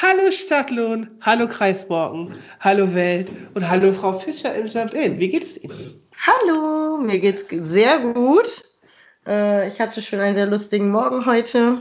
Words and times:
Hallo 0.00 0.30
Stadtlohn, 0.30 1.08
hallo 1.22 1.48
Kreisborken, 1.48 2.36
hallo 2.60 2.94
Welt 2.94 3.32
und 3.54 3.68
hallo 3.68 3.92
Frau 3.92 4.12
Fischer 4.16 4.54
im 4.54 4.68
Jump-In. 4.68 5.18
Wie 5.18 5.26
geht 5.26 5.42
es 5.42 5.60
Ihnen? 5.60 6.00
Hallo, 6.24 6.98
mir 6.98 7.18
geht's 7.18 7.46
sehr 7.50 7.98
gut. 7.98 8.62
Äh, 9.26 9.66
ich 9.66 9.80
hatte 9.80 10.00
schon 10.00 10.20
einen 10.20 10.36
sehr 10.36 10.46
lustigen 10.46 10.92
Morgen 10.92 11.26
heute. 11.26 11.80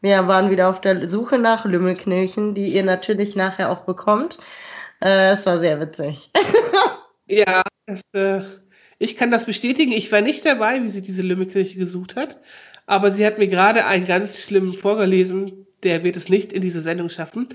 Wir 0.00 0.26
waren 0.26 0.50
wieder 0.50 0.68
auf 0.68 0.80
der 0.80 1.06
Suche 1.06 1.38
nach 1.38 1.64
Lümmelknilchen, 1.64 2.56
die 2.56 2.70
ihr 2.70 2.82
natürlich 2.82 3.36
nachher 3.36 3.70
auch 3.70 3.82
bekommt. 3.82 4.38
Äh, 5.00 5.30
es 5.30 5.46
war 5.46 5.58
sehr 5.58 5.80
witzig. 5.80 6.30
Ja, 7.26 7.62
das, 7.86 8.02
äh, 8.12 8.42
ich 8.98 9.16
kann 9.16 9.30
das 9.30 9.46
bestätigen. 9.46 9.92
Ich 9.92 10.12
war 10.12 10.20
nicht 10.20 10.44
dabei, 10.44 10.82
wie 10.82 10.90
sie 10.90 11.00
diese 11.00 11.22
Lümmelkirche 11.22 11.78
gesucht 11.78 12.16
hat, 12.16 12.38
aber 12.84 13.12
sie 13.12 13.24
hat 13.24 13.38
mir 13.38 13.48
gerade 13.48 13.86
einen 13.86 14.06
ganz 14.06 14.38
schlimmen 14.38 14.74
vorgelesen. 14.74 15.64
Der 15.84 16.02
wird 16.02 16.16
es 16.16 16.28
nicht 16.28 16.52
in 16.52 16.62
diese 16.62 16.80
Sendung 16.80 17.10
schaffen. 17.10 17.48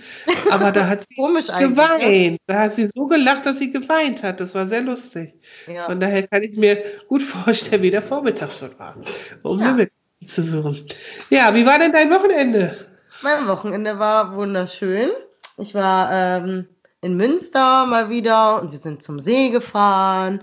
Aber 0.52 0.72
da 0.72 0.88
hat 0.88 1.02
sie 1.10 1.20
ne? 1.22 1.68
geweint. 1.68 2.40
Da 2.48 2.60
hat 2.62 2.76
sie 2.76 2.86
so 2.88 3.08
gelacht, 3.08 3.46
dass 3.46 3.58
sie 3.58 3.72
geweint 3.72 4.22
hat. 4.24 4.40
Das 4.40 4.54
war 4.56 4.68
sehr 4.68 4.82
lustig. 4.82 5.34
Ja. 5.68 5.86
Von 5.86 6.00
daher 6.00 6.28
kann 6.28 6.44
ich 6.44 6.56
mir 6.56 6.84
gut 7.08 7.24
vorstellen, 7.24 7.82
wie 7.82 7.92
der 7.92 8.02
Vormittag 8.04 8.52
schon 8.52 8.78
war, 8.78 8.96
um 9.44 9.60
Ja. 9.60 9.68
Lümmelkirche 9.68 9.92
zu 10.28 10.44
suchen. 10.44 10.86
Ja, 11.30 11.54
wie 11.56 11.66
war 11.66 11.80
denn 11.80 11.92
dein 11.92 12.12
Wochenende? 12.12 12.86
Mein 13.24 13.48
Wochenende 13.48 13.98
war 14.00 14.36
wunderschön. 14.36 15.10
Ich 15.58 15.74
war 15.74 16.10
ähm, 16.12 16.68
in 17.02 17.18
Münster 17.18 17.86
mal 17.86 18.10
wieder 18.10 18.62
und 18.62 18.72
wir 18.72 18.80
sind 18.80 19.02
zum 19.04 19.20
See 19.20 19.50
gefahren 19.50 20.42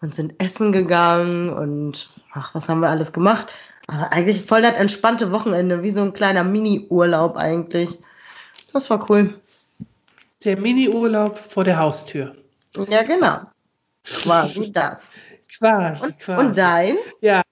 und 0.00 0.14
sind 0.14 0.34
essen 0.42 0.72
gegangen 0.72 1.50
und 1.50 2.10
ach, 2.32 2.54
was 2.54 2.68
haben 2.68 2.80
wir 2.80 2.90
alles 2.90 3.12
gemacht? 3.12 3.46
Aber 3.88 4.12
eigentlich 4.12 4.44
voll 4.44 4.62
das 4.62 4.74
entspannte 4.74 5.32
Wochenende, 5.32 5.82
wie 5.82 5.90
so 5.90 6.02
ein 6.02 6.12
kleiner 6.12 6.44
Mini-Urlaub 6.44 7.36
eigentlich. 7.36 7.98
Das 8.72 8.90
war 8.90 9.10
cool. 9.10 9.40
Der 10.44 10.58
Mini-Urlaub 10.58 11.38
vor 11.38 11.64
der 11.64 11.78
Haustür. 11.78 12.36
Ja, 12.88 13.02
genau. 13.02 13.40
Quasi 14.04 14.70
das. 14.70 15.10
Quasi, 15.58 16.04
Und, 16.04 16.18
quasi. 16.20 16.46
und 16.46 16.58
deins? 16.58 16.98
Ja. 17.22 17.42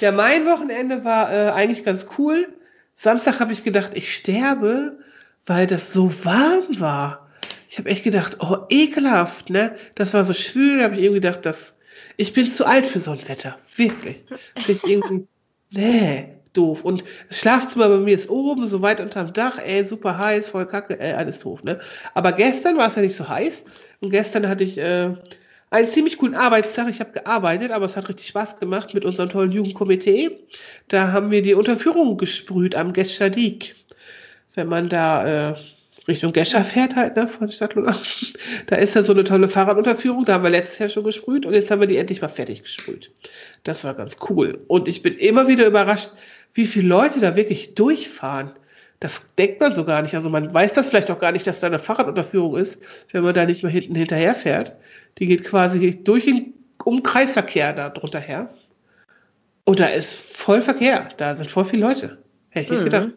Ja, 0.00 0.12
mein 0.12 0.44
Wochenende 0.44 1.04
war 1.04 1.32
äh, 1.32 1.50
eigentlich 1.50 1.84
ganz 1.84 2.06
cool. 2.18 2.48
Samstag 2.96 3.38
habe 3.38 3.52
ich 3.52 3.62
gedacht, 3.62 3.92
ich 3.94 4.14
sterbe, 4.14 4.98
weil 5.46 5.68
das 5.68 5.92
so 5.92 6.12
warm 6.24 6.80
war. 6.80 7.28
Ich 7.68 7.78
habe 7.78 7.88
echt 7.88 8.02
gedacht, 8.02 8.38
oh, 8.40 8.66
ekelhaft, 8.70 9.50
ne? 9.50 9.76
Das 9.94 10.14
war 10.14 10.24
so 10.24 10.34
schwül, 10.34 10.78
da 10.78 10.84
habe 10.84 10.96
ich 10.96 11.02
irgendwie 11.02 11.20
gedacht, 11.20 11.46
das, 11.46 11.76
ich 12.16 12.32
bin 12.32 12.46
zu 12.46 12.66
alt 12.66 12.86
für 12.86 13.00
so 13.00 13.12
ein 13.12 13.28
Wetter. 13.28 13.58
Wirklich. 13.76 14.24
Finde 14.56 14.80
ich 14.82 14.90
irgendwie, 14.90 15.26
nee, 15.70 16.28
doof. 16.52 16.84
Und 16.84 17.04
das 17.28 17.38
Schlafzimmer 17.38 17.88
bei 17.88 17.98
mir 17.98 18.14
ist 18.14 18.28
oben, 18.28 18.66
so 18.66 18.82
weit 18.82 19.00
unterm 19.00 19.32
Dach, 19.32 19.58
ey, 19.58 19.84
super 19.84 20.18
heiß, 20.18 20.48
voll 20.48 20.66
kacke, 20.66 20.98
ey, 20.98 21.12
alles 21.12 21.40
doof, 21.40 21.62
ne? 21.62 21.80
Aber 22.14 22.32
gestern 22.32 22.76
war 22.76 22.88
es 22.88 22.96
ja 22.96 23.02
nicht 23.02 23.16
so 23.16 23.28
heiß. 23.28 23.64
Und 24.00 24.10
gestern 24.10 24.48
hatte 24.48 24.64
ich 24.64 24.78
äh, 24.78 25.14
einen 25.70 25.88
ziemlich 25.88 26.18
coolen 26.18 26.34
Arbeitstag. 26.34 26.88
Ich 26.88 27.00
habe 27.00 27.12
gearbeitet, 27.12 27.70
aber 27.70 27.86
es 27.86 27.96
hat 27.96 28.08
richtig 28.08 28.28
Spaß 28.28 28.58
gemacht 28.58 28.94
mit 28.94 29.04
unserem 29.04 29.28
tollen 29.28 29.52
Jugendkomitee. 29.52 30.30
Da 30.88 31.12
haben 31.12 31.30
wir 31.30 31.42
die 31.42 31.54
Unterführung 31.54 32.16
gesprüht 32.16 32.74
am 32.74 32.92
Geschadik. 32.92 33.76
Wenn 34.54 34.68
man 34.68 34.88
da 34.88 35.50
äh, 35.50 35.54
Richtung 36.08 36.32
Gescher 36.32 36.64
fährt 36.64 36.96
halt, 36.96 37.16
ne, 37.16 37.28
von 37.28 37.50
Stadtlohn 37.52 37.88
aus, 37.88 38.32
da 38.66 38.76
ist 38.76 38.94
ja 38.94 39.02
so 39.02 39.12
eine 39.12 39.24
tolle 39.24 39.48
Fahrradunterführung. 39.48 40.24
Da 40.24 40.34
haben 40.34 40.42
wir 40.44 40.50
letztes 40.50 40.78
Jahr 40.78 40.88
schon 40.88 41.04
gesprüht 41.04 41.44
und 41.46 41.54
jetzt 41.54 41.70
haben 41.70 41.80
wir 41.80 41.86
die 41.86 41.98
endlich 41.98 42.22
mal 42.22 42.28
fertig 42.28 42.62
gesprüht. 42.62 43.10
Das 43.64 43.84
war 43.84 43.94
ganz 43.94 44.16
cool. 44.30 44.58
Und 44.68 44.88
ich 44.88 45.02
bin 45.02 45.16
immer 45.18 45.46
wieder 45.48 45.66
überrascht, 45.66 46.10
wie 46.54 46.66
viele 46.66 46.88
Leute 46.88 47.20
da 47.20 47.36
wirklich 47.36 47.74
durchfahren. 47.74 48.52
Das 49.00 49.34
denkt 49.36 49.60
man 49.60 49.74
so 49.74 49.84
gar 49.84 50.02
nicht. 50.02 50.14
Also 50.14 50.28
man 50.30 50.52
weiß 50.52 50.72
das 50.74 50.88
vielleicht 50.88 51.10
auch 51.10 51.20
gar 51.20 51.30
nicht, 51.32 51.46
dass 51.46 51.60
da 51.60 51.68
eine 51.68 51.78
Fahrradunterführung 51.78 52.56
ist, 52.56 52.80
wenn 53.12 53.22
man 53.22 53.34
da 53.34 53.44
nicht 53.44 53.62
mal 53.62 53.70
hinten 53.70 53.94
hinterher 53.94 54.34
fährt. 54.34 54.72
Die 55.18 55.26
geht 55.26 55.44
quasi 55.44 56.02
durch 56.02 56.24
den 56.24 56.54
Umkreisverkehr 56.84 57.72
da 57.74 57.90
drunter 57.90 58.18
her. 58.20 58.48
Und 59.64 59.78
da 59.78 59.86
ist 59.86 60.16
voll 60.16 60.62
Verkehr. 60.62 61.10
Da 61.18 61.34
sind 61.34 61.50
voll 61.50 61.66
viele 61.66 61.86
Leute. 61.86 62.18
Hätte 62.50 62.64
ich 62.64 62.70
nicht 62.70 62.80
Mhm. 62.80 62.84
gedacht. 62.84 63.08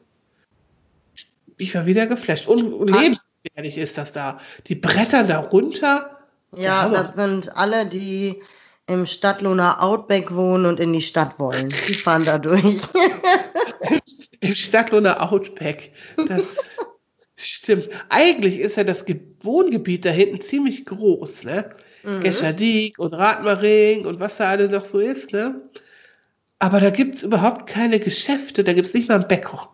Ich 1.61 1.75
war 1.75 1.85
wieder 1.85 2.07
geflasht. 2.07 2.47
Und, 2.47 2.91
Ah. 2.91 2.99
lebensgefährlich 3.01 3.77
ist 3.77 3.97
das 3.97 4.11
da. 4.13 4.39
Die 4.67 4.75
brettern 4.75 5.27
da 5.27 5.39
runter. 5.39 6.17
Ja, 6.55 6.89
das 6.89 7.15
sind 7.15 7.55
alle, 7.55 7.85
die 7.85 8.41
im 8.87 9.05
Stadtlohner 9.05 9.81
Outback 9.81 10.33
wohnen 10.35 10.65
und 10.65 10.79
in 10.79 10.91
die 10.91 11.01
Stadt 11.03 11.39
wollen. 11.39 11.69
Die 11.87 11.93
fahren 11.93 12.25
da 12.25 12.39
durch. 12.39 12.79
Im 14.41 14.55
Stadtlohner 14.55 15.31
Outback. 15.31 15.91
Das 16.27 16.57
stimmt. 17.37 17.89
Eigentlich 18.09 18.59
ist 18.59 18.75
ja 18.75 18.83
das 18.83 19.05
Ge 19.05 19.19
Wohngebiet 19.43 20.05
da 20.05 20.09
hinten 20.09 20.41
ziemlich 20.41 20.85
groß, 20.85 21.45
ne? 21.45 21.69
Mhm. 22.03 22.21
Geschadik 22.21 22.97
und 22.99 23.13
Radmaring 23.13 24.05
und 24.05 24.19
was 24.19 24.37
da 24.37 24.49
alles 24.49 24.71
noch 24.71 24.85
so 24.85 24.99
ist, 24.99 25.31
ne? 25.31 25.61
Aber 26.59 26.79
da 26.79 26.89
gibt 26.89 27.15
es 27.15 27.23
überhaupt 27.23 27.67
keine 27.67 27.99
Geschäfte, 27.99 28.63
da 28.63 28.73
gibt 28.73 28.87
es 28.87 28.93
nicht 28.93 29.09
mal 29.09 29.15
einen 29.15 29.27
Bäcker. 29.27 29.71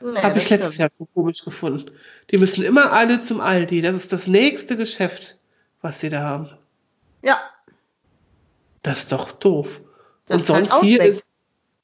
Nee, 0.00 0.20
Habe 0.20 0.38
ich 0.38 0.48
letztes. 0.50 0.78
Jahr 0.78 0.90
so 0.96 1.06
komisch 1.06 1.44
gefunden. 1.44 1.90
Die 2.30 2.38
müssen 2.38 2.62
immer 2.64 2.92
alle 2.92 3.18
zum 3.18 3.40
Aldi. 3.40 3.80
Das 3.80 3.96
ist 3.96 4.12
das 4.12 4.26
nächste 4.26 4.76
Geschäft, 4.76 5.38
was 5.82 6.00
sie 6.00 6.08
da 6.08 6.22
haben. 6.22 6.50
Ja, 7.22 7.38
Das 8.82 9.00
ist 9.00 9.12
doch 9.12 9.32
doof. 9.32 9.80
Das 10.26 10.36
Und 10.36 10.42
ist 10.42 10.50
halt 10.50 10.68
sonst 10.70 10.82
hier 10.82 11.04
ist. 11.04 11.26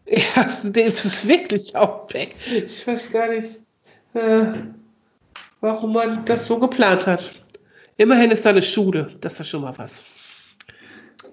Ja, 0.06 0.47
das 0.64 1.04
ist 1.06 1.26
wirklich 1.26 1.75
Outback. 1.75 2.36
Ich 2.47 2.86
weiß 2.86 3.10
gar 3.10 3.28
nicht, 3.28 3.58
äh, 4.12 4.52
warum 5.62 5.94
man 5.94 6.26
das 6.26 6.46
so 6.46 6.58
geplant 6.58 7.06
hat. 7.06 7.32
Immerhin 7.96 8.31
ist 8.31 8.44
da 8.44 8.50
eine 8.50 8.62
Schule. 8.62 9.16
Das 9.22 9.32
ist 9.32 9.41
doch 9.41 9.46
schon 9.46 9.62
mal 9.62 9.78
was. 9.78 10.04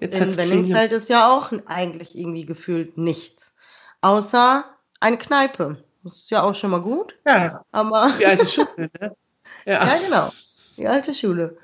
Jetzt 0.00 0.18
in. 0.18 0.36
Wenningsfeld 0.36 0.92
ist 0.92 1.10
ja 1.10 1.30
auch 1.30 1.52
eigentlich 1.66 2.16
irgendwie 2.16 2.46
gefühlt 2.46 2.96
nichts. 2.96 3.54
Außer 4.00 4.64
eine 5.00 5.18
Kneipe. 5.18 5.84
Das 6.04 6.14
ist 6.16 6.30
ja 6.30 6.42
auch 6.42 6.54
schon 6.54 6.70
mal 6.70 6.80
gut. 6.80 7.16
Ja, 7.24 7.64
Aber 7.72 8.12
die 8.18 8.26
alte 8.26 8.46
Schule, 8.48 8.90
ne? 9.00 9.16
Ja. 9.64 9.84
ja, 9.86 9.98
genau. 9.98 10.32
Die 10.76 10.86
alte 10.88 11.14
Schule. 11.14 11.56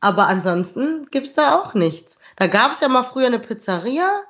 Aber 0.00 0.26
ansonsten 0.26 1.06
gibt 1.10 1.26
es 1.26 1.34
da 1.34 1.58
auch 1.60 1.74
nichts. 1.74 2.18
Da 2.36 2.46
gab 2.46 2.72
es 2.72 2.80
ja 2.80 2.88
mal 2.88 3.02
früher 3.04 3.26
eine 3.26 3.38
Pizzeria, 3.38 4.22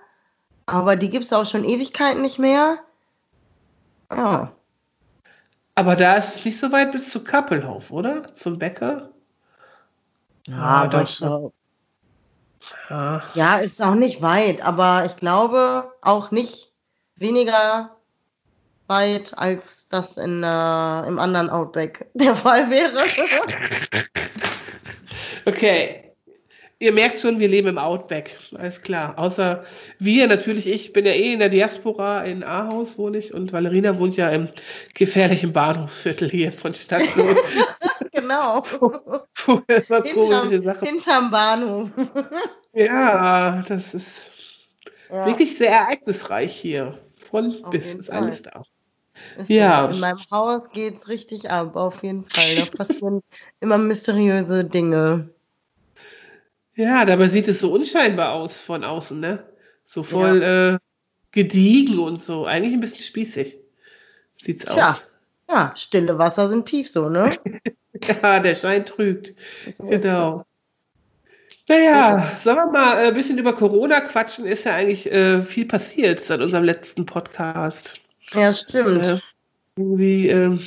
aber 0.66 0.96
die 0.96 1.10
gibt 1.10 1.24
es 1.24 1.32
auch 1.32 1.46
schon 1.46 1.64
Ewigkeiten 1.64 2.22
nicht 2.22 2.38
mehr. 2.38 2.78
Ja. 4.10 4.52
Aber 5.74 5.96
da 5.96 6.14
ist 6.16 6.36
es 6.36 6.44
nicht 6.44 6.58
so 6.58 6.70
weit 6.72 6.92
bis 6.92 7.10
zu 7.10 7.22
Kappelhof, 7.24 7.90
oder? 7.90 8.32
Zum 8.34 8.58
Bäcker? 8.58 9.10
Ja, 10.46 10.56
aber 10.56 11.04
doch 11.04 11.16
glaub, 11.18 11.54
Ja. 12.88 13.22
ja, 13.34 13.56
ist 13.58 13.82
auch 13.82 13.94
nicht 13.96 14.22
weit, 14.22 14.62
aber 14.62 15.04
ich 15.06 15.16
glaube 15.16 15.92
auch 16.02 16.30
nicht 16.30 16.72
weniger 17.16 17.95
weit, 18.88 19.36
als 19.36 19.88
das 19.88 20.16
in, 20.16 20.42
äh, 20.42 21.06
im 21.06 21.18
anderen 21.18 21.50
Outback 21.50 22.06
der 22.14 22.36
Fall 22.36 22.70
wäre. 22.70 23.06
Okay. 25.48 26.02
Ihr 26.78 26.92
merkt 26.92 27.20
schon, 27.20 27.38
wir 27.38 27.48
leben 27.48 27.68
im 27.68 27.78
Outback. 27.78 28.36
Alles 28.58 28.82
klar. 28.82 29.18
Außer 29.18 29.64
wir, 29.98 30.26
natürlich, 30.26 30.66
ich 30.66 30.92
bin 30.92 31.06
ja 31.06 31.12
eh 31.12 31.32
in 31.32 31.38
der 31.38 31.48
Diaspora 31.48 32.24
in 32.24 32.44
Ahaus 32.44 32.98
wohne 32.98 33.18
ich 33.18 33.32
und 33.32 33.52
Valerina 33.52 33.98
wohnt 33.98 34.16
ja 34.16 34.28
im 34.28 34.48
gefährlichen 34.94 35.52
Bahnhofsviertel 35.52 36.28
hier 36.28 36.52
von 36.52 36.74
Stadtlohn. 36.74 37.36
genau. 38.12 38.62
Hinterm, 40.04 40.80
hinterm 40.82 41.30
Bahnhof. 41.30 41.90
Ja, 42.74 43.62
das 43.66 43.94
ist 43.94 44.30
Ja, 45.08 45.24
wirklich 45.26 45.56
sehr 45.56 45.70
ereignisreich 45.70 46.54
hier. 46.54 46.98
Von 47.16 47.64
Auf 47.64 47.70
bis 47.70 47.94
ist 47.94 48.12
alles 48.12 48.42
da. 48.42 48.62
Ist 49.38 49.50
ja. 49.50 49.88
So. 49.88 49.94
In 49.94 50.00
meinem 50.00 50.20
Haus 50.30 50.70
geht's 50.70 51.08
richtig 51.08 51.50
ab, 51.50 51.76
auf 51.76 52.02
jeden 52.02 52.24
Fall. 52.24 52.56
Da 52.56 52.64
passieren 52.66 53.22
immer 53.60 53.78
mysteriöse 53.78 54.64
Dinge. 54.64 55.30
Ja, 56.74 57.04
dabei 57.04 57.28
sieht 57.28 57.48
es 57.48 57.60
so 57.60 57.72
unscheinbar 57.72 58.32
aus 58.32 58.60
von 58.60 58.84
außen, 58.84 59.18
ne? 59.18 59.42
So 59.84 60.02
voll 60.02 60.42
äh, 60.42 60.78
gediegen 61.32 61.98
und 61.98 62.20
so. 62.20 62.44
Eigentlich 62.44 62.74
ein 62.74 62.80
bisschen 62.80 63.00
spießig. 63.00 63.58
Sieht's 64.36 64.64
Tja. 64.66 64.90
aus. 64.90 65.02
Ja, 65.48 65.72
stille 65.76 66.18
Wasser 66.18 66.48
sind 66.48 66.66
tief 66.66 66.90
so, 66.90 67.08
ne? 67.08 67.38
Ja, 68.22 68.40
der 68.40 68.54
Schein 68.54 68.84
trügt. 68.84 69.34
So 69.72 69.86
Genau. 69.86 70.40
es. 70.40 70.46
Naja, 71.68 72.36
sollen 72.36 72.56
wir 72.58 72.66
mal 72.66 72.96
ein 72.98 73.14
bisschen 73.14 73.38
über 73.38 73.54
Corona 73.54 74.00
quatschen? 74.00 74.44
Ist 74.46 74.66
ja 74.66 74.74
eigentlich 74.74 75.10
äh, 75.10 75.40
viel 75.40 75.64
passiert 75.66 76.20
seit 76.20 76.40
unserem 76.40 76.64
letzten 76.64 77.06
Podcast. 77.06 77.98
Ja, 78.34 78.52
stimmt. 78.52 79.06
Äh, 79.06 79.18
irgendwie, 79.76 80.28
äh, 80.28 80.58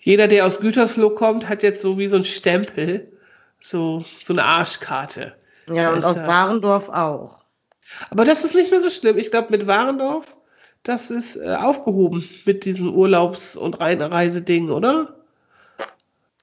jeder, 0.00 0.28
der 0.28 0.46
aus 0.46 0.60
Gütersloh 0.60 1.10
kommt, 1.10 1.48
hat 1.48 1.62
jetzt 1.62 1.82
so 1.82 1.98
wie 1.98 2.08
so 2.08 2.16
ein 2.16 2.24
Stempel, 2.24 3.12
so, 3.60 4.04
so 4.22 4.34
eine 4.34 4.44
Arschkarte. 4.44 5.34
Ja, 5.68 5.92
und 5.92 6.04
aus 6.04 6.18
äh, 6.18 6.26
Warendorf 6.26 6.88
auch. 6.88 7.40
Aber 8.10 8.24
das 8.24 8.44
ist 8.44 8.54
nicht 8.54 8.70
mehr 8.70 8.80
so 8.80 8.90
schlimm. 8.90 9.18
Ich 9.18 9.30
glaube, 9.30 9.48
mit 9.50 9.66
Warendorf, 9.66 10.36
das 10.82 11.10
ist 11.10 11.36
äh, 11.36 11.54
aufgehoben 11.54 12.28
mit 12.44 12.64
diesen 12.64 12.88
Urlaubs- 12.88 13.56
und 13.56 13.80
Rein 13.80 14.02
Reisedingen, 14.02 14.70
oder? 14.70 15.16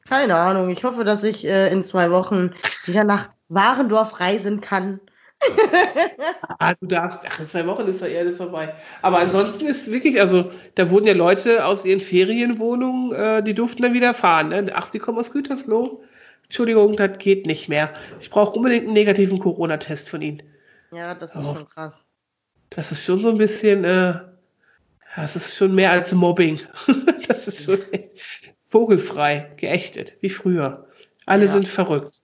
Keine 0.08 0.36
Ahnung. 0.36 0.70
Ich 0.70 0.84
hoffe, 0.84 1.04
dass 1.04 1.24
ich 1.24 1.46
äh, 1.46 1.72
in 1.72 1.84
zwei 1.84 2.12
Wochen 2.12 2.54
wieder 2.86 3.04
nach 3.04 3.30
Warendorf 3.50 4.20
reisen 4.20 4.62
kann. 4.62 5.00
Ah, 6.60 6.76
du 6.80 6.86
darfst, 6.88 7.20
ach, 7.28 7.40
in 7.40 7.48
zwei 7.48 7.66
Wochen 7.66 7.88
ist 7.88 8.02
ja 8.02 8.08
eher 8.08 8.20
alles 8.22 8.38
vorbei. 8.38 8.74
Aber 9.02 9.20
ansonsten 9.20 9.66
ist 9.66 9.90
wirklich, 9.92 10.20
also 10.20 10.52
da 10.76 10.90
wurden 10.92 11.08
ja 11.08 11.14
Leute 11.14 11.66
aus 11.66 11.86
ihren 11.86 12.00
Ferienwohnungen, 12.02 13.14
äh, 13.14 13.44
die 13.44 13.54
durften 13.56 13.82
dann 13.82 13.94
wieder 13.94 14.14
fahren. 14.14 14.50
Ne? 14.50 14.72
Ach, 14.76 14.88
sie 14.92 15.00
kommen 15.00 15.18
aus 15.18 15.32
Gütersloh. 15.32 16.04
Entschuldigung, 16.44 16.96
das 16.96 17.18
geht 17.18 17.46
nicht 17.48 17.70
mehr. 17.70 17.94
Ich 18.20 18.30
brauche 18.30 18.52
unbedingt 18.58 18.86
einen 18.86 18.94
negativen 18.94 19.40
Corona-Test 19.40 20.10
von 20.10 20.22
Ihnen. 20.22 20.44
Ja, 20.92 21.16
das 21.16 21.36
ist 21.36 21.42
Oh. 21.44 21.56
schon 21.56 21.68
krass. 21.68 22.04
Das 22.70 22.92
ist 22.92 23.04
schon 23.04 23.22
so 23.22 23.30
ein 23.30 23.38
bisschen, 23.38 23.84
äh, 23.84 24.20
das 25.16 25.36
ist 25.36 25.56
schon 25.56 25.74
mehr 25.74 25.92
als 25.92 26.14
Mobbing. 26.14 26.60
das 27.28 27.48
ist 27.48 27.64
schon 27.66 27.82
echt 27.92 28.12
vogelfrei, 28.70 29.52
geächtet, 29.58 30.16
wie 30.22 30.30
früher. 30.30 30.88
Alle 31.26 31.46
Ja. 31.46 31.52
sind 31.52 31.68
verrückt. 31.68 32.22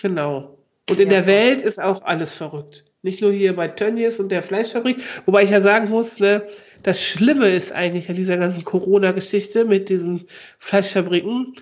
Genau. 0.00 0.55
Und 0.88 1.00
in 1.00 1.10
Ja. 1.10 1.18
der 1.18 1.26
Welt 1.26 1.62
ist 1.62 1.80
auch 1.80 2.02
alles 2.02 2.34
verrückt. 2.34 2.84
Nicht 3.02 3.20
nur 3.20 3.32
hier 3.32 3.54
bei 3.54 3.68
Tönnies 3.68 4.18
und 4.20 4.30
der 4.30 4.42
Fleischfabrik, 4.42 4.98
wobei 5.26 5.44
ich 5.44 5.50
ja 5.50 5.60
sagen 5.60 5.90
muss, 5.90 6.18
ne, 6.18 6.46
das 6.82 7.02
Schlimme 7.02 7.48
ist 7.48 7.72
eigentlich 7.72 8.08
an 8.08 8.16
dieser 8.16 8.36
ganzen 8.36 8.64
Corona-Geschichte 8.64 9.64
mit 9.64 9.88
diesen 9.88 10.26
Fleischfabriken, 10.58 11.54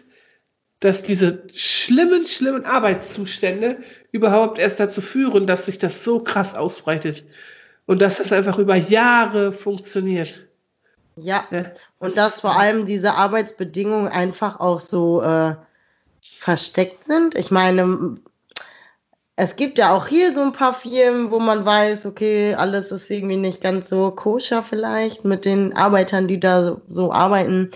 dass 0.80 1.02
diese 1.02 1.42
schlimmen, 1.54 2.26
schlimmen 2.26 2.64
Arbeitszustände 2.64 3.78
überhaupt 4.12 4.58
erst 4.58 4.80
dazu 4.80 5.00
führen, 5.00 5.46
dass 5.46 5.66
sich 5.66 5.78
das 5.78 6.04
so 6.04 6.18
krass 6.20 6.54
ausbreitet. 6.54 7.24
Und 7.86 8.00
dass 8.00 8.18
das 8.18 8.32
einfach 8.32 8.58
über 8.58 8.76
Jahre 8.76 9.52
funktioniert. 9.52 10.46
Ja. 11.16 11.46
Ne? 11.50 11.72
Und 11.98 12.16
dass 12.16 12.40
vor 12.40 12.58
allem 12.58 12.86
diese 12.86 13.12
Arbeitsbedingungen 13.12 14.08
einfach 14.08 14.60
auch 14.60 14.80
so 14.80 15.22
äh, 15.22 15.54
versteckt 16.38 17.04
sind. 17.04 17.34
Ich 17.34 17.50
meine, 17.50 18.14
es 19.36 19.56
gibt 19.56 19.78
ja 19.78 19.92
auch 19.94 20.06
hier 20.06 20.32
so 20.32 20.42
ein 20.42 20.52
paar 20.52 20.74
Firmen, 20.74 21.30
wo 21.30 21.40
man 21.40 21.64
weiß, 21.64 22.06
okay, 22.06 22.54
alles 22.54 22.92
ist 22.92 23.10
irgendwie 23.10 23.36
nicht 23.36 23.60
ganz 23.60 23.88
so 23.88 24.12
koscher 24.12 24.62
vielleicht 24.62 25.24
mit 25.24 25.44
den 25.44 25.76
Arbeitern, 25.76 26.28
die 26.28 26.38
da 26.38 26.64
so, 26.64 26.80
so 26.88 27.12
arbeiten. 27.12 27.70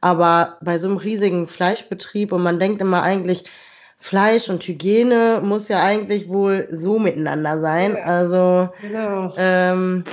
Aber 0.00 0.56
bei 0.62 0.78
so 0.78 0.88
einem 0.88 0.96
riesigen 0.96 1.46
Fleischbetrieb 1.46 2.32
und 2.32 2.42
man 2.42 2.58
denkt 2.58 2.80
immer 2.80 3.02
eigentlich, 3.02 3.44
Fleisch 3.98 4.48
und 4.48 4.66
Hygiene 4.66 5.40
muss 5.44 5.68
ja 5.68 5.82
eigentlich 5.82 6.28
wohl 6.28 6.68
so 6.72 6.98
miteinander 6.98 7.60
sein. 7.60 7.96
Also 7.96 8.70
Genau. 8.80 9.32
ähm, 9.36 10.04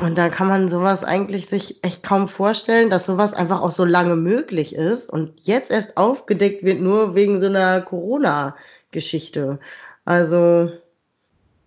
und 0.00 0.16
da 0.16 0.28
kann 0.28 0.48
man 0.48 0.68
sowas 0.68 1.02
eigentlich 1.02 1.46
sich 1.48 1.82
echt 1.82 2.02
kaum 2.02 2.28
vorstellen, 2.28 2.88
dass 2.88 3.06
sowas 3.06 3.34
einfach 3.34 3.62
auch 3.62 3.72
so 3.72 3.84
lange 3.84 4.16
möglich 4.16 4.74
ist 4.74 5.10
und 5.10 5.32
jetzt 5.40 5.70
erst 5.70 5.96
aufgedeckt 5.96 6.62
wird, 6.62 6.80
nur 6.80 7.14
wegen 7.14 7.40
so 7.40 7.46
einer 7.46 7.80
Corona-Geschichte. 7.82 9.58
Also, 10.04 10.72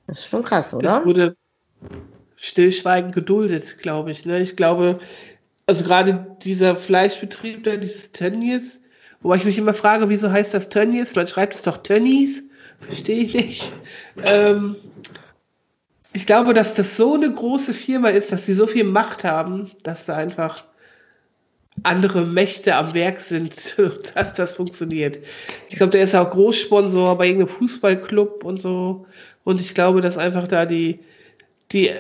das 0.08 0.20
ist 0.20 0.28
schon 0.28 0.44
krass, 0.44 0.74
oder? 0.74 1.06
wurde 1.06 1.36
stillschweigend 2.36 3.14
geduldet, 3.14 3.78
glaube 3.80 4.12
ich. 4.12 4.26
Ne? 4.26 4.42
Ich 4.42 4.56
glaube, 4.56 5.00
also 5.66 5.84
gerade 5.84 6.36
dieser 6.44 6.76
Fleischbetrieb 6.76 7.64
da, 7.64 7.78
dieses 7.78 8.12
Tönnies, 8.12 8.80
wobei 9.22 9.38
ich 9.38 9.46
mich 9.46 9.58
immer 9.58 9.74
frage, 9.74 10.10
wieso 10.10 10.32
heißt 10.32 10.54
das 10.54 10.70
Tönnies? 10.70 11.16
Man 11.16 11.28
schreibt 11.28 11.56
es 11.56 11.62
doch 11.62 11.78
Tönnies. 11.78 12.44
Verstehe 12.82 13.24
ich 13.24 13.34
nicht. 13.34 13.74
Ähm, 14.26 14.76
ich 16.12 16.26
glaube, 16.26 16.54
dass 16.54 16.74
das 16.74 16.98
so 16.98 17.16
eine 17.16 17.32
große 17.32 17.74
Firma 17.74 18.10
ist, 18.10 18.32
dass 18.32 18.46
sie 18.46 18.54
so 18.54 18.68
viel 18.68 18.84
Macht 18.84 19.24
haben, 19.24 19.72
dass 19.84 20.06
da 20.06 20.16
einfach 20.16 20.64
andere 21.84 22.26
Mächte 22.26 22.76
am 22.76 22.94
Werk 22.94 23.20
sind, 23.20 23.78
dass 24.16 24.34
das 24.34 24.54
funktioniert. 24.54 25.20
Ich 25.70 25.76
glaube, 25.76 25.92
der 25.92 26.04
ist 26.04 26.16
auch 26.16 26.30
Großsponsor 26.30 27.18
bei 27.18 27.28
irgendeinem 27.28 27.56
Fußballclub 27.56 28.44
und 28.44 28.58
so. 28.58 29.06
Und 29.44 29.60
ich 29.60 29.74
glaube, 29.74 30.02
dass 30.02 30.18
einfach 30.18 30.48
da 30.48 30.66
die, 30.66 31.00
die, 31.72 31.92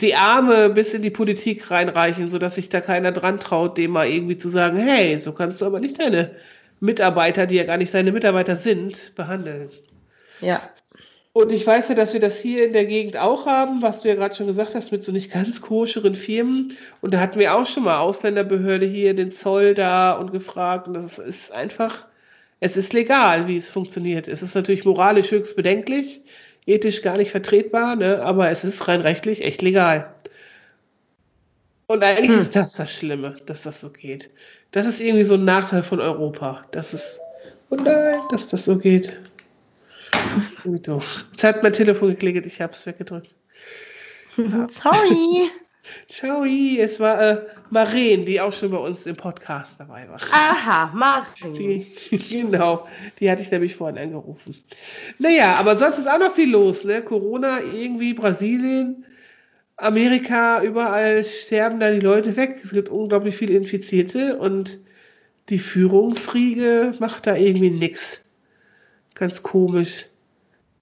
die 0.00 0.14
Arme 0.14 0.70
bis 0.70 0.94
in 0.94 1.02
die 1.02 1.10
Politik 1.10 1.70
reinreichen, 1.70 2.30
sodass 2.30 2.54
sich 2.54 2.68
da 2.68 2.80
keiner 2.80 3.12
dran 3.12 3.40
traut, 3.40 3.78
dem 3.78 3.92
mal 3.92 4.08
irgendwie 4.08 4.38
zu 4.38 4.48
sagen, 4.48 4.78
hey, 4.78 5.16
so 5.18 5.32
kannst 5.32 5.60
du 5.60 5.66
aber 5.66 5.80
nicht 5.80 6.00
deine 6.00 6.30
Mitarbeiter, 6.80 7.46
die 7.46 7.56
ja 7.56 7.64
gar 7.64 7.76
nicht 7.76 7.90
seine 7.90 8.12
Mitarbeiter 8.12 8.56
sind, 8.56 9.14
behandeln. 9.14 9.70
Ja. 10.40 10.70
Und 11.36 11.52
ich 11.52 11.66
weiß 11.66 11.90
ja, 11.90 11.94
dass 11.94 12.14
wir 12.14 12.20
das 12.20 12.38
hier 12.38 12.64
in 12.64 12.72
der 12.72 12.86
Gegend 12.86 13.18
auch 13.18 13.44
haben, 13.44 13.82
was 13.82 14.00
du 14.00 14.08
ja 14.08 14.14
gerade 14.14 14.34
schon 14.34 14.46
gesagt 14.46 14.74
hast, 14.74 14.90
mit 14.90 15.04
so 15.04 15.12
nicht 15.12 15.30
ganz 15.30 15.60
koscheren 15.60 16.14
Firmen. 16.14 16.72
Und 17.02 17.12
da 17.12 17.20
hatten 17.20 17.38
wir 17.38 17.54
auch 17.54 17.66
schon 17.66 17.82
mal 17.84 17.98
Ausländerbehörde 17.98 18.86
hier, 18.86 19.12
den 19.12 19.30
Zoll 19.30 19.74
da 19.74 20.12
und 20.12 20.32
gefragt. 20.32 20.88
Und 20.88 20.94
das 20.94 21.18
ist, 21.18 21.52
einfach, 21.52 22.06
es 22.60 22.78
ist 22.78 22.94
legal, 22.94 23.48
wie 23.48 23.58
es 23.58 23.68
funktioniert. 23.68 24.28
Es 24.28 24.40
ist 24.40 24.54
natürlich 24.54 24.86
moralisch 24.86 25.30
höchst 25.30 25.56
bedenklich, 25.56 26.22
ethisch 26.64 27.02
gar 27.02 27.18
nicht 27.18 27.32
vertretbar, 27.32 27.96
ne? 27.96 28.22
aber 28.22 28.48
es 28.48 28.64
ist 28.64 28.88
rein 28.88 29.02
rechtlich 29.02 29.44
echt 29.44 29.60
legal. 29.60 30.10
Und 31.86 32.02
eigentlich 32.02 32.30
Hm. 32.30 32.38
ist 32.38 32.56
das 32.56 32.72
das 32.76 32.90
Schlimme, 32.90 33.36
dass 33.44 33.60
das 33.60 33.82
so 33.82 33.90
geht. 33.90 34.30
Das 34.72 34.86
ist 34.86 35.00
irgendwie 35.00 35.24
so 35.24 35.34
ein 35.34 35.44
Nachteil 35.44 35.82
von 35.82 36.00
Europa. 36.00 36.64
Das 36.70 36.94
ist, 36.94 37.20
oh 37.68 37.76
nein, 37.76 38.20
dass 38.30 38.48
das 38.48 38.64
so 38.64 38.78
geht. 38.78 39.12
Doof. 40.64 41.24
Jetzt 41.32 41.44
hat 41.44 41.62
mein 41.62 41.72
Telefon 41.72 42.10
geklingelt, 42.10 42.46
ich 42.46 42.60
habe 42.60 42.72
es 42.72 42.86
weggedrückt. 42.86 43.34
Sorry. 44.68 45.50
Ciao, 46.08 46.44
es 46.44 46.98
war 47.00 47.20
äh, 47.20 47.42
Maren, 47.70 48.24
die 48.24 48.40
auch 48.40 48.52
schon 48.52 48.70
bei 48.70 48.78
uns 48.78 49.06
im 49.06 49.16
Podcast 49.16 49.80
dabei 49.80 50.08
war. 50.08 50.18
Aha, 50.32 50.92
Marin. 50.94 51.54
Die, 51.54 52.18
genau, 52.28 52.86
die 53.20 53.30
hatte 53.30 53.42
ich 53.42 53.50
nämlich 53.50 53.76
vorhin 53.76 53.98
angerufen. 53.98 54.56
Naja, 55.18 55.54
aber 55.54 55.76
sonst 55.76 55.98
ist 55.98 56.08
auch 56.08 56.18
noch 56.18 56.32
viel 56.32 56.50
los, 56.50 56.84
ne? 56.84 57.02
Corona, 57.02 57.60
irgendwie 57.60 58.14
Brasilien, 58.14 59.04
Amerika, 59.76 60.62
überall 60.62 61.24
sterben 61.24 61.80
da 61.80 61.90
die 61.90 62.00
Leute 62.00 62.36
weg. 62.36 62.60
Es 62.62 62.70
gibt 62.70 62.88
unglaublich 62.88 63.36
viele 63.36 63.54
Infizierte 63.54 64.36
und 64.38 64.78
die 65.48 65.58
Führungsriege 65.58 66.94
macht 66.98 67.26
da 67.26 67.36
irgendwie 67.36 67.70
nichts. 67.70 68.22
Ganz 69.18 69.42
komisch. 69.42 70.06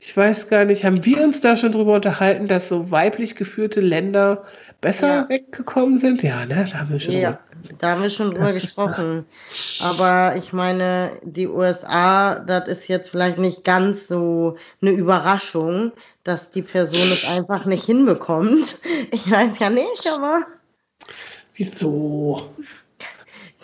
Ich 0.00 0.14
weiß 0.14 0.49
gar 0.49 0.67
nicht, 0.67 0.85
haben 0.85 1.05
wir 1.05 1.23
uns 1.23 1.41
da 1.41 1.57
schon 1.57 1.73
drüber 1.73 1.95
unterhalten, 1.95 2.47
dass 2.47 2.69
so 2.69 2.91
weiblich 2.91 3.37
geführte 3.37 3.81
Länder 3.81 4.45
besser 4.83 5.07
Ja. 5.07 5.29
weggekommen 5.29 5.99
sind? 5.99 6.23
Ja, 6.23 6.45
ne? 6.45 6.67
Da 6.71 6.81
haben 6.81 6.91
wir 6.91 7.00
schon 7.00 7.14
Ja, 7.14 7.38
da 7.79 7.93
haben 7.93 8.03
wir 8.03 8.11
schon 8.11 8.33
drüber 8.33 8.53
Das 8.53 8.61
gesprochen. 8.61 9.25
Aber 9.81 10.37
ich 10.37 10.53
meine, 10.53 11.12
die 11.23 11.49
USA, 11.49 12.41
das 12.41 12.69
ist 12.69 12.88
jetzt 12.88 13.09
vielleicht 13.09 13.38
nicht 13.38 13.64
ganz 13.64 14.09
so 14.09 14.57
eine 14.83 14.91
Überraschung, 14.91 15.93
dass 16.25 16.50
die 16.50 16.62
Person 16.62 17.00
es 17.12 17.25
einfach 17.25 17.64
nicht 17.64 17.85
hinbekommt. 17.87 18.76
Ich 19.11 19.31
weiß 19.31 19.59
ja 19.59 19.71
nicht, 19.71 20.07
aber 20.07 20.43
Wieso? 21.55 22.49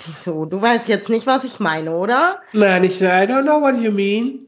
Wieso? 0.06 0.44
Du 0.44 0.60
weißt 0.60 0.88
jetzt 0.88 1.08
nicht, 1.08 1.26
was 1.26 1.44
ich 1.44 1.60
meine, 1.60 1.96
oder? 1.96 2.40
Nein, 2.52 2.84
ich 2.84 3.00
I 3.00 3.26
don't 3.26 3.42
know 3.42 3.60
what 3.60 3.76
you 3.80 3.90
mean. 3.90 4.46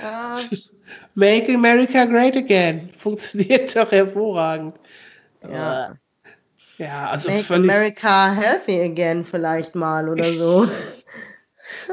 Ja, 0.00 0.36
Make 1.14 1.54
America 1.54 2.04
Great 2.04 2.36
Again. 2.36 2.90
Funktioniert 2.98 3.74
doch 3.76 3.90
hervorragend. 3.90 4.74
ja. 5.48 5.94
Ja, 6.78 7.08
also 7.08 7.30
Make. 7.30 7.54
America 7.54 8.34
healthy 8.34 8.82
again 8.82 9.24
vielleicht 9.24 9.74
mal 9.74 10.08
oder 10.08 10.32
so. 10.32 10.68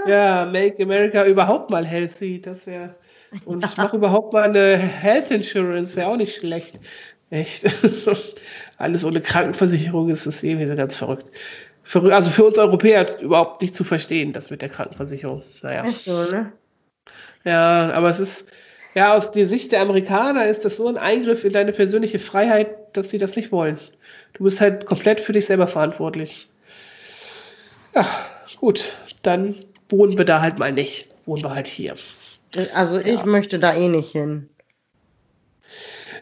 Ja, 0.06 0.46
Make 0.46 0.84
America 0.84 1.26
überhaupt 1.26 1.72
mal 1.72 1.84
healthy. 1.86 2.40
Das 2.40 2.68
wäre. 2.68 2.96
Und 3.46 3.66
ich 3.66 3.76
mache 3.76 3.98
überhaupt 3.98 4.32
mal 4.32 4.44
eine 4.44 4.78
Health 4.78 5.32
Insurance, 5.32 5.96
wäre 5.96 6.10
auch 6.10 6.18
nicht 6.18 6.36
schlecht. 6.36 6.80
Echt. 7.32 7.66
Alles 8.78 9.04
ohne 9.04 9.22
Krankenversicherung 9.22 10.10
ist 10.10 10.28
es 10.28 10.44
irgendwie 10.44 10.68
so 10.68 10.76
ganz 10.76 10.98
verrückt. 10.98 11.32
Verrückt. 11.84 12.14
Also 12.14 12.30
für 12.30 12.46
uns 12.46 12.58
Europäer 12.58 13.20
überhaupt 13.22 13.62
nicht 13.62 13.76
zu 13.76 13.84
verstehen, 13.84 14.34
das 14.34 14.50
mit 14.50 14.62
der 14.62 14.70
Krankenversicherung. 14.70 15.44
Naja. 15.62 15.84
Ist 15.86 16.06
so, 16.06 16.24
ne? 16.32 16.54
Ja, 17.44 17.92
aber 17.92 18.10
es 18.10 18.20
ist, 18.20 18.46
ja, 18.96 19.14
aus 19.14 19.32
der 19.32 19.48
Sicht 19.48 19.72
der 19.72 19.82
Amerikaner 19.82 20.48
ist 20.48 20.64
das 20.64 20.78
so 20.78 20.88
ein 20.88 20.98
Eingriff 20.98 21.44
in 21.44 21.52
deine 21.52 21.74
persönliche 21.74 22.20
Freiheit, 22.20 22.96
dass 22.96 23.10
sie 23.10 23.18
das 23.18 23.36
nicht 23.36 23.52
wollen. 23.52 23.80
Du 24.34 24.46
bist 24.46 24.62
halt 24.62 24.86
komplett 24.86 25.20
für 25.20 25.34
dich 25.34 25.46
selber 25.46 25.68
verantwortlich. 25.68 26.48
Ja, 27.94 28.08
gut, 28.60 28.90
dann 29.22 29.56
wohnen 29.90 30.18
wir 30.18 30.26
da 30.26 30.42
halt 30.42 30.58
mal 30.58 30.72
nicht. 30.72 31.10
Wohnen 31.26 31.44
wir 31.44 31.54
halt 31.54 31.68
hier. 31.68 31.96
Also 32.74 32.98
ich 32.98 33.20
ja. 33.20 33.26
möchte 33.26 33.60
da 33.60 33.74
eh 33.74 33.88
nicht 33.88 34.12
hin. 34.12 34.50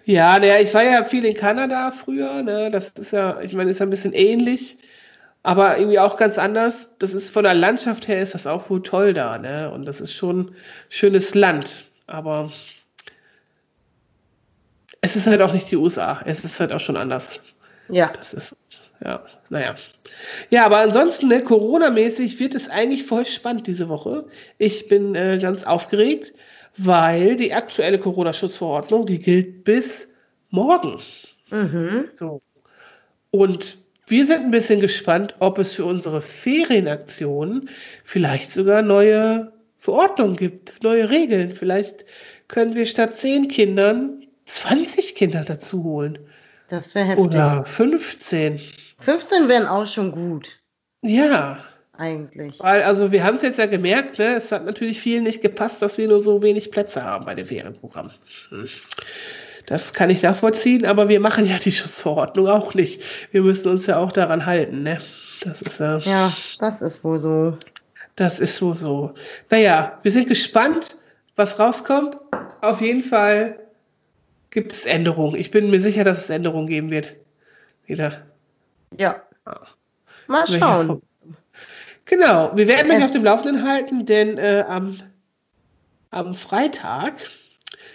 Ja, 0.06 0.40
naja, 0.40 0.60
ich 0.60 0.74
war 0.74 0.84
ja 0.84 1.04
viel 1.04 1.26
in 1.26 1.36
Kanada 1.36 1.92
früher, 1.92 2.42
ne? 2.42 2.72
Das 2.72 2.92
ist 2.92 3.12
ja, 3.12 3.40
ich 3.42 3.54
meine, 3.54 3.70
ist 3.70 3.80
ja 3.80 3.86
ein 3.86 3.92
bisschen 3.92 4.14
ähnlich, 4.14 4.78
aber 5.44 5.78
irgendwie 5.78 6.00
auch 6.00 6.18
ganz 6.18 6.38
anders. 6.38 6.90
Das 7.00 7.14
ist 7.14 7.30
von 7.30 7.44
der 7.44 7.54
Landschaft 7.54 8.08
her 8.08 8.22
ist 8.22 8.34
das 8.34 8.48
auch 8.48 8.70
wohl 8.70 8.84
toll 8.84 9.14
da, 9.14 9.38
ne? 9.38 9.72
Und 9.72 9.86
das 9.86 10.02
ist 10.02 10.14
schon 10.14 10.56
schönes 10.90 11.34
Land. 11.36 11.86
Aber 12.08 12.52
es 15.02 15.16
ist 15.16 15.28
halt 15.28 15.42
auch 15.42 15.54
nicht 15.54 15.72
die 15.72 15.78
USA. 15.78 16.22
Es 16.26 16.44
ist 16.44 16.60
halt 16.60 16.72
auch 16.72 16.80
schon 16.80 16.98
anders. 16.98 17.40
Ja. 17.90 18.12
Das 18.16 18.34
ist, 18.34 18.56
ja, 19.04 19.24
naja. 19.50 19.76
Ja, 20.50 20.66
aber 20.66 20.78
ansonsten, 20.78 21.28
ne, 21.28 21.44
Corona-mäßig 21.44 22.40
wird 22.40 22.54
es 22.54 22.70
eigentlich 22.70 23.06
voll 23.06 23.26
spannend 23.26 23.66
diese 23.66 23.90
Woche. 23.90 24.26
Ich 24.58 24.88
bin 24.88 25.16
äh, 25.16 25.40
ganz 25.42 25.64
aufgeregt 25.64 26.34
weil 26.78 27.36
die 27.36 27.54
aktuelle 27.54 28.00
Corona-Schutzverordnung, 28.00 29.06
die 29.06 29.20
gilt 29.20 29.64
bis 29.64 30.08
morgen. 30.50 30.98
Mhm. 31.50 32.10
So. 32.14 32.42
Und 33.32 33.78
wir 34.12 34.26
sind 34.26 34.44
ein 34.44 34.52
bisschen 34.52 34.82
gespannt, 34.82 35.36
ob 35.40 35.58
es 35.58 35.74
für 35.74 35.86
unsere 35.86 36.22
Ferienaktionen 36.22 37.70
vielleicht 38.04 38.52
sogar 38.52 38.82
neue 38.82 39.52
Verordnungen 39.78 40.36
gibt, 40.36 40.84
neue 40.84 41.10
Regeln. 41.10 41.56
Vielleicht 41.56 42.06
können 42.48 42.76
wir 42.76 42.86
statt 42.86 43.16
zehn 43.16 43.48
Kindern 43.48 44.24
20 44.46 45.16
Kinder 45.16 45.44
dazu 45.44 45.84
holen. 45.84 46.20
Das 46.68 46.94
wäre 46.94 47.06
heftig. 47.06 47.26
Oder 47.26 47.66
15. 47.66 48.60
15 49.00 49.48
wären 49.48 49.66
auch 49.66 49.88
schon 49.88 50.12
gut. 50.12 50.60
Ja 51.02 51.66
eigentlich? 52.02 52.60
Weil, 52.60 52.84
also 52.84 53.12
wir 53.12 53.24
haben 53.24 53.36
es 53.36 53.44
jetzt 53.44 53.60
ja 53.60 53.68
gemerkt, 53.68 54.18
ne, 54.18 54.36
es 54.36 54.52
hat 54.52 54.66
natürlich 54.66 55.00
vielen 55.00 55.24
nicht 55.24 55.42
gepasst, 55.42 55.82
dass 55.82 55.98
wir 55.98 56.08
nur 56.08 56.20
so 56.20 56.42
wenig 56.42 56.72
Plätze 56.72 57.04
haben 57.04 57.26
bei 57.26 57.36
dem 57.36 57.46
Ferienprogramm. 57.46 58.12
Hm. 58.50 58.68
Das 59.66 59.94
kann 59.94 60.10
ich 60.10 60.22
nachvollziehen, 60.22 60.86
aber 60.86 61.10
wir 61.10 61.20
machen 61.20 61.46
ja 61.46 61.58
die 61.58 61.72
Schutzverordnung 61.72 62.48
auch 62.48 62.74
nicht. 62.74 63.02
Wir 63.32 63.42
müssen 63.42 63.70
uns 63.70 63.86
ja 63.86 63.98
auch 63.98 64.12
daran 64.12 64.46
halten, 64.46 64.84
ne? 64.84 64.98
Das 65.42 65.62
ist 65.62 65.80
äh, 65.80 66.00
ja, 66.00 66.32
das 66.60 66.82
ist 66.82 67.04
wohl 67.04 67.18
so. 67.18 67.58
Das 68.16 68.40
ist 68.40 68.62
wohl 68.62 68.76
so. 68.76 69.14
Naja, 69.50 69.98
wir 70.04 70.12
sind 70.12 70.28
gespannt, 70.28 70.98
was 71.36 71.58
rauskommt. 71.58 72.18
Auf 72.62 72.82
jeden 72.82 73.04
Fall 73.04 73.60
gibt 74.52 74.74
es 74.74 74.86
Änderungen. 74.86 75.36
Ich 75.36 75.50
bin 75.50 75.70
mir 75.70 75.80
sicher, 75.80 76.04
dass 76.04 76.20
es 76.20 76.30
Änderungen 76.30 76.68
geben 76.68 76.92
wird. 76.92 77.16
Wieder. 77.86 78.22
Ja. 78.98 79.22
Mal 80.28 80.48
schauen. 80.48 81.02
Genau, 82.06 82.52
wir 82.56 82.68
werden 82.68 82.92
euch 82.92 83.04
auf 83.04 83.14
dem 83.14 83.24
Laufenden 83.24 83.68
halten, 83.68 84.06
denn 84.06 84.38
äh, 84.38 84.66
am, 84.68 84.98
am 86.10 86.36
Freitag 86.36 87.14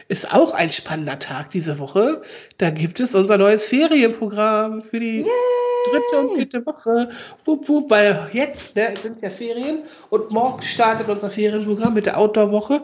ist 0.09 0.33
auch 0.33 0.55
ein 0.55 0.71
spannender 0.71 1.19
Tag 1.19 1.51
diese 1.51 1.79
Woche. 1.79 2.23
Da 2.59 2.71
gibt 2.71 3.01
es 3.01 3.15
unser 3.15 3.39
neues 3.39 3.67
Ferienprogramm 3.67 4.83
für 4.83 4.99
die 4.99 5.19
Yay! 5.19 5.27
dritte 5.91 6.19
und 6.21 6.37
vierte 6.37 6.67
Woche. 6.67 7.11
Wupp, 7.45 7.69
wupp, 7.69 7.91
weil 7.91 8.29
jetzt 8.33 8.77
ne, 8.77 8.95
sind 9.01 9.23
ja 9.23 9.31
Ferien 9.31 9.83
und 10.11 10.31
morgen 10.31 10.63
startet 10.63 11.09
unser 11.09 11.31
Ferienprogramm 11.31 11.95
mit 11.95 12.07
der 12.07 12.19
Outdoor-Woche. 12.19 12.83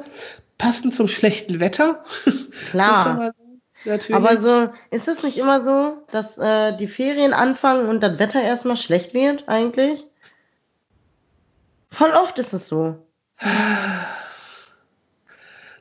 Passend 0.58 0.94
zum 0.94 1.08
schlechten 1.08 1.60
Wetter. 1.60 2.04
Klar. 2.70 3.34
Natürlich. 3.84 4.14
Aber 4.14 4.36
so 4.36 4.72
ist 4.90 5.08
es 5.08 5.24
nicht 5.24 5.38
immer 5.38 5.60
so, 5.60 6.04
dass 6.12 6.38
äh, 6.38 6.76
die 6.76 6.86
Ferien 6.86 7.32
anfangen 7.32 7.88
und 7.88 8.00
das 8.00 8.18
Wetter 8.20 8.40
erstmal 8.40 8.76
schlecht 8.76 9.12
wird, 9.12 9.48
eigentlich? 9.48 10.06
Voll 11.90 12.10
oft 12.10 12.38
ist 12.38 12.52
es 12.52 12.68
so. 12.68 13.04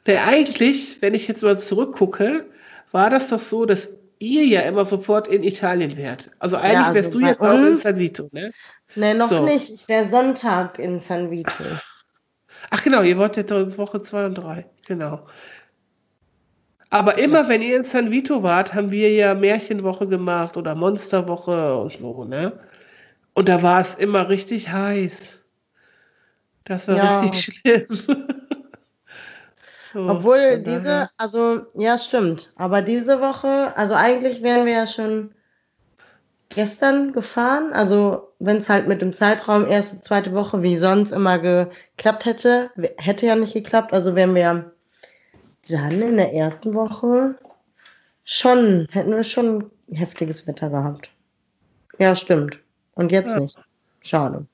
Ne, 0.08 0.22
eigentlich, 0.22 1.02
wenn 1.02 1.14
ich 1.14 1.28
jetzt 1.28 1.44
mal 1.44 1.58
zurückgucke, 1.58 2.46
war 2.92 3.10
das 3.10 3.30
doch 3.30 3.40
so, 3.40 3.66
dass 3.66 3.98
ihr 4.20 4.46
ja 4.46 4.62
immer 4.62 4.86
sofort 4.86 5.28
in 5.28 5.44
Italien 5.44 5.98
wärt. 5.98 6.30
Also 6.40 6.58
eigentlich 6.58 6.74
ja, 6.74 6.82
also 6.84 6.94
wärst 6.94 7.14
du 7.14 7.20
jetzt 7.20 7.42
auch 7.42 7.54
in 7.54 7.78
San 7.78 7.98
Vito, 7.98 8.30
ne? 8.32 8.52
Ne, 8.96 9.16
noch 9.16 9.30
so. 9.30 9.46
nicht. 9.46 9.70
Ich 9.70 9.88
wäre 9.88 10.08
Sonntag 10.08 10.80
in 10.80 11.00
San 11.00 11.32
Vito. 11.32 11.64
Ach 12.70 12.84
genau, 12.84 13.02
ihr 13.02 13.18
wollt 13.18 13.38
ja 13.38 13.78
Woche 13.78 14.02
2 14.02 14.26
und 14.28 14.36
3. 14.36 14.66
Genau. 14.86 15.26
Aber 16.90 17.18
immer, 17.18 17.48
wenn 17.48 17.62
ihr 17.62 17.78
in 17.78 17.84
San 17.84 18.12
Vito 18.12 18.44
wart, 18.44 18.74
haben 18.74 18.92
wir 18.92 19.12
ja 19.12 19.34
Märchenwoche 19.34 20.08
gemacht 20.08 20.58
oder 20.58 20.76
Monsterwoche 20.76 21.78
und 21.78 21.98
so, 21.98 22.26
ne? 22.26 22.60
Und 23.34 23.48
da 23.48 23.64
war 23.64 23.80
es 23.80 23.96
immer 23.96 24.28
richtig 24.28 24.70
heiß. 24.70 25.40
Das 26.66 26.88
war 26.90 26.96
ja. 26.98 27.20
richtig 27.22 27.56
schlimm. 27.64 27.88
Obwohl 29.94 30.60
diese, 30.60 31.10
also 31.18 31.66
ja, 31.76 31.98
stimmt. 31.98 32.52
Aber 32.56 32.82
diese 32.82 33.20
Woche, 33.20 33.76
also 33.76 33.96
eigentlich 33.96 34.42
wären 34.42 34.66
wir 34.66 34.74
ja 34.74 34.88
schon 34.88 35.34
gestern 36.50 37.14
gefahren. 37.14 37.74
Also 37.74 38.30
wenn 38.40 38.58
es 38.58 38.70
halt 38.70 38.88
mit 38.88 39.02
dem 39.02 39.14
Zeitraum 39.14 39.68
erste, 39.68 40.02
zweite 40.02 40.34
Woche 40.34 40.62
wie 40.62 40.78
sonst 40.78 41.12
immer 41.12 41.40
geklappt 41.40 42.26
hätte, 42.26 42.72
hätte 42.98 43.26
ja 43.26 43.36
nicht 43.36 43.54
geklappt. 43.54 43.94
Also 43.94 44.16
wären 44.16 44.36
wir 44.36 44.72
dann 45.70 46.02
in 46.02 46.18
der 46.18 46.34
ersten 46.34 46.74
Woche 46.74 47.36
schon, 48.24 48.88
hätten 48.92 49.16
wir 49.16 49.24
schon 49.24 49.70
heftiges 49.92 50.48
Wetter 50.48 50.70
gehabt. 50.70 51.10
Ja, 52.00 52.16
stimmt. 52.16 52.60
Und 52.96 53.12
jetzt 53.12 53.32
ja. 53.32 53.40
nicht. 53.40 53.60
Schade. 54.02 54.46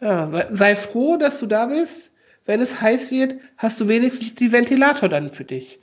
Ja, 0.00 0.26
sei, 0.26 0.48
sei, 0.52 0.76
froh, 0.76 1.16
dass 1.16 1.38
du 1.40 1.46
da 1.46 1.66
bist. 1.66 2.12
Wenn 2.46 2.60
es 2.60 2.80
heiß 2.80 3.10
wird, 3.10 3.34
hast 3.58 3.80
du 3.80 3.88
wenigstens 3.88 4.36
die 4.36 4.52
Ventilator 4.52 5.08
dann 5.08 5.30
für 5.30 5.44
dich. 5.44 5.80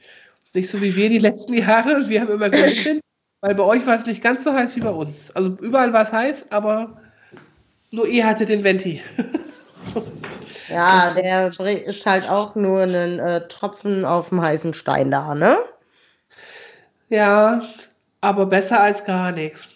Nicht 0.53 0.69
so 0.69 0.81
wie 0.81 0.95
wir 0.95 1.09
die 1.09 1.19
letzten 1.19 1.53
Jahre. 1.53 2.09
Wir 2.09 2.21
haben 2.21 2.31
immer 2.31 2.49
gelitten, 2.49 3.01
weil 3.41 3.55
bei 3.55 3.63
euch 3.63 3.85
war 3.85 3.95
es 3.95 4.05
nicht 4.05 4.23
ganz 4.23 4.45
so 4.45 4.53
heiß 4.53 4.75
wie 4.77 4.81
bei 4.81 4.91
uns. 4.91 5.31
Also 5.31 5.49
überall 5.61 5.91
war 5.91 6.03
es 6.03 6.13
heiß, 6.13 6.51
aber 6.51 7.01
nur 7.91 8.07
ihr 8.07 8.25
hattet 8.25 8.49
den 8.49 8.63
Venti. 8.63 9.01
ja, 10.69 11.13
der 11.13 11.47
ist 11.85 12.05
halt 12.05 12.29
auch 12.29 12.55
nur 12.55 12.81
ein 12.81 13.19
äh, 13.19 13.47
Tropfen 13.49 14.05
auf 14.05 14.29
dem 14.29 14.41
heißen 14.41 14.73
Stein 14.73 15.11
da, 15.11 15.35
ne? 15.35 15.57
Ja, 17.09 17.61
aber 18.21 18.45
besser 18.45 18.79
als 18.79 19.03
gar 19.03 19.33
nichts. 19.33 19.69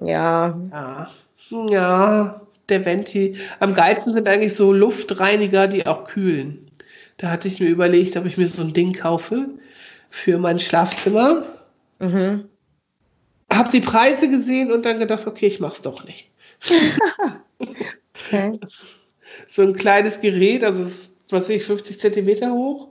Ja. 0.00 0.58
Ja. 0.70 1.10
Ja 1.50 2.40
der 2.70 2.84
Venti. 2.84 3.36
Am 3.58 3.74
geilsten 3.74 4.12
sind 4.12 4.28
eigentlich 4.28 4.54
so 4.54 4.72
Luftreiniger, 4.72 5.68
die 5.68 5.86
auch 5.86 6.04
kühlen. 6.04 6.70
Da 7.16 7.30
hatte 7.30 7.48
ich 7.48 7.60
mir 7.60 7.68
überlegt, 7.68 8.16
ob 8.16 8.24
ich 8.24 8.38
mir 8.38 8.48
so 8.48 8.62
ein 8.62 8.72
Ding 8.72 8.94
kaufe 8.94 9.46
für 10.08 10.38
mein 10.38 10.58
Schlafzimmer. 10.58 11.44
Mhm. 11.98 12.48
Hab 13.52 13.70
die 13.70 13.80
Preise 13.80 14.30
gesehen 14.30 14.72
und 14.72 14.84
dann 14.84 14.98
gedacht, 14.98 15.26
okay, 15.26 15.46
ich 15.46 15.60
mach's 15.60 15.82
doch 15.82 16.04
nicht. 16.04 16.30
okay. 17.58 18.58
So 19.46 19.62
ein 19.62 19.74
kleines 19.74 20.20
Gerät, 20.20 20.64
also 20.64 20.82
ist, 20.82 21.14
was 21.30 21.44
weiß 21.44 21.50
ich, 21.50 21.64
50 21.64 22.00
Zentimeter 22.00 22.52
hoch, 22.52 22.88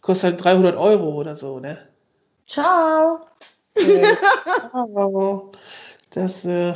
kostet 0.00 0.32
halt 0.32 0.44
300 0.44 0.76
Euro 0.76 1.14
oder 1.14 1.34
so, 1.34 1.58
ne? 1.58 1.78
Ciao. 2.46 3.20
Ja, 3.74 5.42
das, 6.10 6.44
äh, 6.44 6.74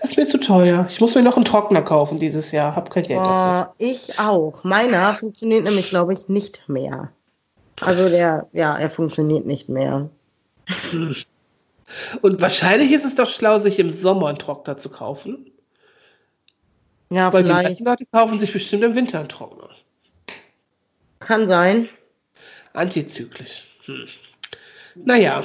das 0.00 0.10
ist 0.10 0.16
mir 0.16 0.26
zu 0.26 0.38
teuer. 0.38 0.86
Ich 0.88 1.00
muss 1.00 1.14
mir 1.14 1.22
noch 1.22 1.36
einen 1.36 1.44
Trockner 1.44 1.82
kaufen 1.82 2.18
dieses 2.18 2.52
Jahr. 2.52 2.74
Hab 2.74 2.90
kein 2.90 3.02
Geld 3.02 3.20
oh, 3.20 3.24
dafür. 3.24 3.74
Ich 3.78 4.18
auch. 4.18 4.64
Meiner 4.64 5.14
funktioniert 5.14 5.64
nämlich, 5.64 5.90
glaube 5.90 6.14
ich, 6.14 6.28
nicht 6.28 6.68
mehr. 6.68 7.10
Also 7.80 8.08
der, 8.08 8.48
ja, 8.52 8.76
er 8.76 8.90
funktioniert 8.90 9.46
nicht 9.46 9.68
mehr. 9.68 10.08
Und 12.22 12.40
wahrscheinlich 12.40 12.92
ist 12.92 13.04
es 13.04 13.14
doch 13.14 13.28
schlau, 13.28 13.58
sich 13.58 13.78
im 13.78 13.90
Sommer 13.90 14.28
einen 14.28 14.38
Trockner 14.38 14.78
zu 14.78 14.90
kaufen. 14.90 15.50
Ja, 17.10 17.32
Weil 17.32 17.42
vielleicht. 17.42 17.60
die 17.60 17.64
meisten 17.64 17.84
Leute 17.84 18.06
kaufen 18.06 18.38
sich 18.38 18.52
bestimmt 18.52 18.84
im 18.84 18.94
Winter 18.94 19.18
einen 19.18 19.28
Trockner. 19.28 19.70
Kann 21.18 21.48
sein. 21.48 21.88
Antizyklisch. 22.72 23.66
Hm. 23.84 24.06
Naja, 24.94 25.42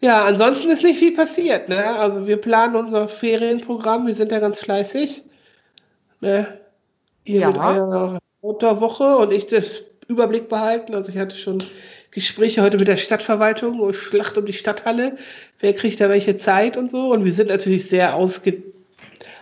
ja, 0.00 0.24
ansonsten 0.24 0.70
ist 0.70 0.82
nicht 0.82 0.98
viel 0.98 1.14
passiert. 1.14 1.68
Ne? 1.68 1.84
Also 1.84 2.26
wir 2.26 2.38
planen 2.38 2.76
unser 2.76 3.08
Ferienprogramm, 3.08 4.06
wir 4.06 4.14
sind 4.14 4.32
ja 4.32 4.38
ganz 4.38 4.60
fleißig. 4.60 5.22
Ne? 6.20 6.58
Ihr 7.24 7.40
ja. 7.40 7.48
mit 7.48 7.58
eurer 7.58 8.18
Motorwoche 8.42 9.18
und 9.18 9.32
ich 9.32 9.46
das 9.46 9.84
Überblick 10.08 10.48
behalten. 10.48 10.94
Also 10.94 11.10
ich 11.10 11.18
hatte 11.18 11.36
schon 11.36 11.62
Gespräche 12.10 12.62
heute 12.62 12.78
mit 12.78 12.88
der 12.88 12.96
Stadtverwaltung 12.96 13.78
und 13.78 13.94
Schlacht 13.94 14.36
um 14.38 14.46
die 14.46 14.52
Stadthalle. 14.52 15.16
Wer 15.60 15.74
kriegt 15.74 16.00
da 16.00 16.08
welche 16.08 16.36
Zeit 16.36 16.76
und 16.76 16.90
so. 16.90 17.12
Und 17.12 17.24
wir 17.24 17.32
sind 17.32 17.48
natürlich 17.48 17.88
sehr 17.88 18.14
ausge 18.14 18.62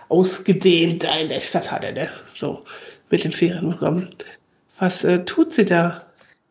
ausgedehnt 0.08 1.04
da 1.04 1.18
in 1.18 1.28
der 1.28 1.40
Stadthalle, 1.40 1.92
ne? 1.92 2.10
So, 2.34 2.64
mit 3.10 3.24
dem 3.24 3.32
Ferienprogramm. 3.32 4.08
Was 4.78 5.04
äh, 5.04 5.24
tut 5.24 5.52
sie 5.52 5.66
da? 5.66 6.07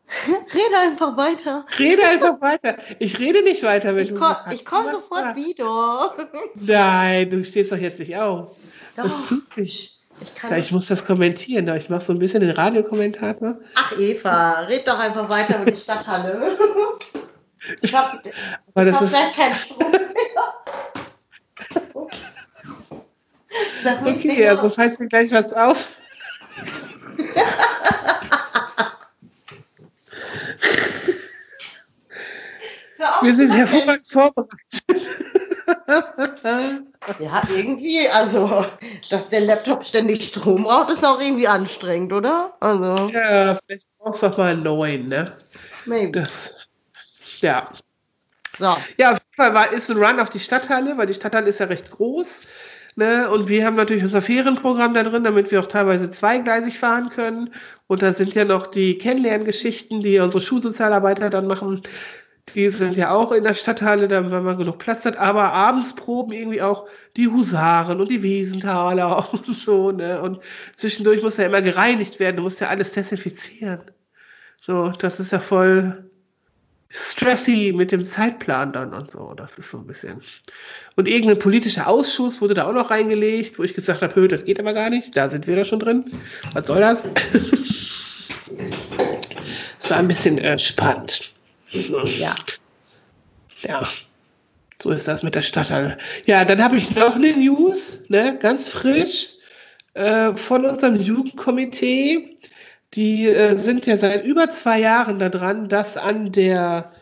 Rede 0.54 0.78
einfach 0.80 1.16
weiter. 1.16 1.66
Rede 1.78 2.02
einfach 2.04 2.40
weiter. 2.40 2.78
Ich 2.98 3.18
rede 3.18 3.42
nicht 3.42 3.62
weiter 3.62 3.92
mit 3.92 4.10
Ich, 4.10 4.14
ko 4.14 4.34
ich 4.52 4.64
komme 4.64 4.90
sofort 4.90 5.24
da. 5.24 5.36
wieder. 5.36 6.16
Nein, 6.54 7.30
du 7.30 7.44
stehst 7.44 7.72
doch 7.72 7.76
jetzt 7.76 7.98
nicht 7.98 8.16
auf. 8.16 8.56
Doch. 8.96 9.04
Das 9.04 9.28
tut 9.28 9.52
sich. 9.52 9.94
Ich 10.20 10.34
kann 10.34 10.58
ich 10.58 10.72
muss 10.72 10.86
das 10.88 11.04
kommentieren, 11.06 11.68
aber 11.68 11.78
ich 11.78 11.88
mache 11.90 12.04
so 12.04 12.12
ein 12.12 12.18
bisschen 12.18 12.40
den 12.40 12.50
Radiokommentator. 12.50 13.58
Ach, 13.76 13.92
Eva, 13.98 14.62
red 14.62 14.88
doch 14.88 14.98
einfach 14.98 15.28
weiter 15.28 15.62
über 15.62 15.70
die 15.70 15.80
Stadthalle. 15.80 16.56
Ich 17.82 17.94
hab, 17.94 18.20
Aber 18.74 18.86
ich 18.86 18.96
das 18.96 18.96
hab 18.96 19.02
ist 19.02 19.10
gleich 19.12 19.32
keinen 19.34 19.54
Strom 19.54 19.90
mehr. 19.92 20.00
okay, 24.06 24.48
also 24.48 24.70
falls 24.70 24.98
mir 24.98 25.06
gleich 25.08 25.30
was 25.30 25.52
auf. 25.52 25.96
Hör 27.34 27.44
auf 27.44 27.68
Wir 33.22 33.34
sind 33.34 33.52
hervorragend 33.52 34.08
vorbereitet. 34.10 34.58
Ja, 37.18 37.42
irgendwie, 37.54 38.08
also, 38.08 38.64
dass 39.10 39.28
der 39.30 39.40
Laptop 39.40 39.84
ständig 39.84 40.22
Strom 40.24 40.64
braucht, 40.64 40.90
ist 40.90 41.04
auch 41.04 41.20
irgendwie 41.20 41.48
anstrengend, 41.48 42.12
oder? 42.12 42.54
Also, 42.60 43.10
Ja, 43.10 43.54
vielleicht 43.66 43.86
brauchst 43.98 44.22
du 44.22 44.26
auch 44.26 44.38
mal 44.38 44.52
einen 44.52 44.62
neuen, 44.62 45.08
ne? 45.08 45.26
maybe. 45.86 46.22
Das, 46.22 46.56
ja. 47.40 47.68
So, 48.58 48.76
Ja, 48.98 49.12
auf 49.12 49.18
jeden 49.18 49.36
Fall 49.36 49.54
war, 49.54 49.72
ist 49.72 49.90
ein 49.90 50.02
Run 50.02 50.20
auf 50.20 50.30
die 50.30 50.40
Stadthalle, 50.40 50.96
weil 50.96 51.06
die 51.06 51.14
Stadthalle 51.14 51.48
ist 51.48 51.60
ja 51.60 51.66
recht 51.66 51.90
groß. 51.90 52.46
Ne? 52.96 53.30
Und 53.30 53.48
wir 53.48 53.64
haben 53.64 53.76
natürlich 53.76 54.02
unser 54.02 54.22
Ferienprogramm 54.22 54.94
da 54.94 55.04
drin, 55.04 55.22
damit 55.22 55.50
wir 55.52 55.60
auch 55.60 55.66
teilweise 55.66 56.10
zweigleisig 56.10 56.78
fahren 56.78 57.10
können. 57.10 57.54
Und 57.86 58.02
da 58.02 58.12
sind 58.12 58.34
ja 58.34 58.44
noch 58.44 58.66
die 58.66 58.98
Kennenlerngeschichten, 58.98 60.02
die 60.02 60.18
unsere 60.18 60.42
Schulsozialarbeiter 60.42 61.30
dann 61.30 61.46
machen. 61.46 61.82
Die 62.54 62.68
sind 62.68 62.96
ja 62.96 63.10
auch 63.10 63.32
in 63.32 63.44
der 63.44 63.54
Stadthalle, 63.54 64.08
da 64.08 64.30
wenn 64.30 64.42
man 64.42 64.58
genug 64.58 64.78
Platz 64.78 65.04
hat. 65.04 65.16
Aber 65.16 65.52
abends 65.52 65.94
proben 65.94 66.32
irgendwie 66.32 66.62
auch 66.62 66.86
die 67.16 67.28
Husaren 67.28 68.00
und 68.00 68.10
die 68.10 68.22
Wiesenthaler 68.22 69.28
und 69.32 69.46
so. 69.46 69.90
Ne? 69.90 70.20
Und 70.20 70.40
zwischendurch 70.74 71.22
muss 71.22 71.36
ja 71.36 71.46
immer 71.46 71.62
gereinigt 71.62 72.20
werden. 72.20 72.36
Du 72.36 72.42
musst 72.42 72.60
ja 72.60 72.68
alles 72.68 72.92
desinfizieren. 72.92 73.82
So, 74.60 74.90
das 74.90 75.20
ist 75.20 75.32
ja 75.32 75.38
voll 75.38 76.04
stressy 76.90 77.72
mit 77.76 77.92
dem 77.92 78.04
Zeitplan 78.04 78.72
dann 78.72 78.94
und 78.94 79.10
so. 79.10 79.34
Das 79.34 79.58
ist 79.58 79.70
so 79.70 79.78
ein 79.78 79.86
bisschen. 79.86 80.22
Und 80.96 81.06
irgendein 81.06 81.38
politischer 81.38 81.86
Ausschuss 81.86 82.40
wurde 82.40 82.54
da 82.54 82.66
auch 82.66 82.72
noch 82.72 82.90
reingelegt, 82.90 83.58
wo 83.58 83.62
ich 83.62 83.74
gesagt 83.74 84.02
habe, 84.02 84.14
"Hö, 84.14 84.26
das 84.26 84.44
geht 84.44 84.58
aber 84.58 84.72
gar 84.72 84.90
nicht. 84.90 85.16
Da 85.16 85.28
sind 85.28 85.46
wir 85.46 85.54
da 85.56 85.64
schon 85.64 85.80
drin. 85.80 86.04
Was 86.54 86.66
soll 86.66 86.80
das? 86.80 87.08
Es 89.80 89.92
war 89.92 90.00
ein 90.00 90.08
bisschen 90.08 90.36
äh, 90.36 90.58
spannend. 90.58 91.32
Ja. 91.72 92.34
Ja. 93.62 93.88
So 94.80 94.90
ist 94.92 95.08
das 95.08 95.22
mit 95.22 95.34
der 95.34 95.42
Stadthalle. 95.42 95.98
Ja, 96.26 96.44
dann 96.44 96.62
habe 96.62 96.76
ich 96.76 96.94
noch 96.94 97.16
eine 97.16 97.32
News, 97.32 98.00
ne, 98.08 98.38
ganz 98.40 98.68
frisch, 98.68 99.30
äh, 99.94 100.36
von 100.36 100.64
unserem 100.64 101.00
Jugendkomitee. 101.00 102.36
Die 102.94 103.26
äh, 103.26 103.56
sind 103.56 103.86
ja 103.86 103.96
seit 103.96 104.24
über 104.24 104.50
zwei 104.50 104.80
Jahren 104.80 105.18
da 105.18 105.28
dran, 105.28 105.68
dass 105.68 105.96
an 105.96 106.32
der 106.32 106.92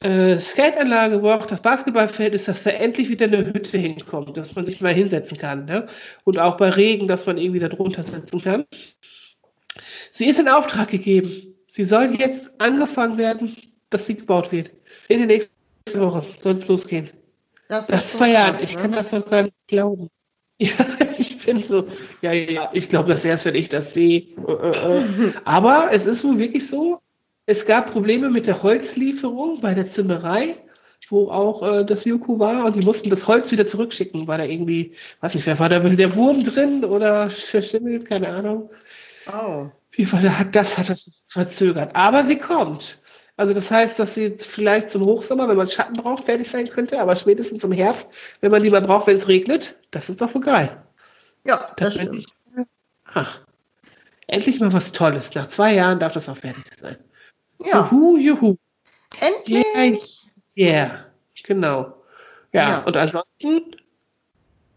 äh, 0.00 0.38
Skateanlage, 0.38 1.22
wo 1.22 1.30
auch 1.30 1.46
das 1.46 1.62
Basketballfeld 1.62 2.34
ist, 2.34 2.48
dass 2.48 2.64
da 2.64 2.70
endlich 2.70 3.08
wieder 3.08 3.26
eine 3.26 3.46
Hütte 3.46 3.78
hinkommt, 3.78 4.36
dass 4.36 4.54
man 4.54 4.66
sich 4.66 4.80
mal 4.80 4.92
hinsetzen 4.92 5.38
kann. 5.38 5.64
Ne? 5.64 5.86
Und 6.24 6.38
auch 6.38 6.56
bei 6.56 6.70
Regen, 6.70 7.08
dass 7.08 7.26
man 7.26 7.38
irgendwie 7.38 7.60
da 7.60 7.68
drunter 7.68 8.02
sitzen 8.02 8.40
kann. 8.40 8.64
Sie 10.10 10.26
ist 10.26 10.40
in 10.40 10.48
Auftrag 10.48 10.88
gegeben. 10.88 11.54
Sie 11.68 11.84
soll 11.84 12.16
jetzt 12.18 12.50
angefangen 12.58 13.18
werden, 13.18 13.56
dass 13.90 14.06
sie 14.06 14.16
gebaut 14.16 14.52
wird. 14.52 14.72
In 15.08 15.20
den 15.20 15.28
nächsten 15.28 15.52
Wochen 15.94 16.26
soll 16.38 16.52
es 16.52 16.68
losgehen. 16.68 17.10
Das 17.68 17.88
Nach 17.88 18.04
zwei 18.04 18.32
Jahren. 18.32 18.56
Ich 18.62 18.74
ne? 18.74 18.82
kann 18.82 18.92
das 18.92 19.10
doch 19.10 19.28
gar 19.28 19.44
nicht 19.44 19.56
glauben. 19.66 20.10
Ja, 20.60 20.72
ich 21.16 21.44
bin 21.44 21.62
so, 21.62 21.86
ja, 22.20 22.32
ja, 22.32 22.68
ich 22.72 22.88
glaube 22.88 23.10
das 23.10 23.24
erst, 23.24 23.44
wenn 23.44 23.54
ich 23.54 23.68
das 23.68 23.94
sehe. 23.94 24.22
Äh, 24.44 24.70
äh, 24.70 25.28
äh. 25.28 25.32
Aber 25.44 25.90
es 25.92 26.04
ist 26.04 26.24
wohl 26.24 26.36
wirklich 26.36 26.66
so, 26.66 27.00
es 27.46 27.64
gab 27.64 27.92
Probleme 27.92 28.28
mit 28.28 28.48
der 28.48 28.60
Holzlieferung 28.60 29.60
bei 29.60 29.72
der 29.72 29.86
Zimmerei, 29.86 30.56
wo 31.10 31.30
auch 31.30 31.62
äh, 31.62 31.84
das 31.84 32.04
Juku 32.04 32.40
war 32.40 32.64
und 32.64 32.74
die 32.74 32.84
mussten 32.84 33.08
das 33.08 33.28
Holz 33.28 33.52
wieder 33.52 33.66
zurückschicken, 33.66 34.26
weil 34.26 34.38
da 34.38 34.44
irgendwie, 34.44 34.94
weiß 35.20 35.36
nicht, 35.36 35.46
wer 35.46 35.60
war 35.60 35.68
da, 35.68 35.78
der 35.78 36.16
Wurm 36.16 36.42
drin 36.42 36.84
oder 36.84 37.30
verschimmelt, 37.30 38.06
keine 38.06 38.28
Ahnung. 38.28 38.68
Oh. 39.28 39.68
Auf 39.90 39.96
jeden 39.96 40.10
Fall 40.10 40.38
hat 40.38 40.56
das 40.56 40.76
hat 40.76 40.90
das 40.90 41.08
verzögert. 41.28 41.94
Aber 41.94 42.26
sie 42.26 42.36
kommt. 42.36 43.00
Also 43.38 43.54
das 43.54 43.70
heißt, 43.70 43.98
dass 44.00 44.14
sie 44.14 44.36
vielleicht 44.38 44.90
zum 44.90 45.02
Hochsommer, 45.04 45.48
wenn 45.48 45.56
man 45.56 45.68
Schatten 45.68 45.96
braucht, 45.96 46.24
fertig 46.24 46.50
sein 46.50 46.68
könnte, 46.68 46.98
aber 47.00 47.14
spätestens 47.14 47.62
im 47.62 47.70
Herbst, 47.72 48.08
wenn 48.40 48.50
man 48.50 48.62
die 48.64 48.68
mal 48.70 48.82
braucht, 48.82 49.06
wenn 49.06 49.16
es 49.16 49.28
regnet, 49.28 49.76
das 49.92 50.08
ist 50.08 50.20
doch 50.20 50.34
wohl 50.34 50.42
geil. 50.42 50.76
Ja, 51.44 51.72
das 51.76 51.96
bin 51.96 52.06
stimmt. 52.06 52.26
ich- 52.56 52.66
Ach, 53.14 53.40
endlich 54.26 54.58
mal 54.60 54.72
was 54.72 54.90
Tolles. 54.92 55.32
Nach 55.34 55.46
zwei 55.48 55.74
Jahren 55.74 56.00
darf 56.00 56.12
das 56.14 56.28
auch 56.28 56.36
fertig 56.36 56.64
sein. 56.78 56.96
Ja, 57.64 57.88
Juhu, 57.90 58.16
juhu. 58.18 58.56
endlich. 59.20 60.22
Yeah, 60.56 61.06
genau. 61.44 61.94
Ja, 62.52 62.70
Ja. 62.70 62.78
und 62.84 62.96
ansonsten 62.96 63.76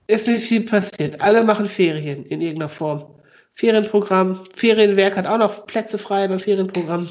ist 0.07 0.27
nicht 0.27 0.47
viel 0.47 0.61
passiert. 0.65 1.19
Alle 1.19 1.43
machen 1.43 1.65
Ferien 1.67 2.25
in 2.27 2.41
irgendeiner 2.41 2.69
Form. 2.69 3.07
Ferienprogramm, 3.55 4.45
Ferienwerk 4.55 5.17
hat 5.17 5.25
auch 5.25 5.37
noch 5.39 5.65
Plätze 5.65 5.97
frei 5.97 6.27
beim 6.27 6.39
Ferienprogramm. 6.39 7.09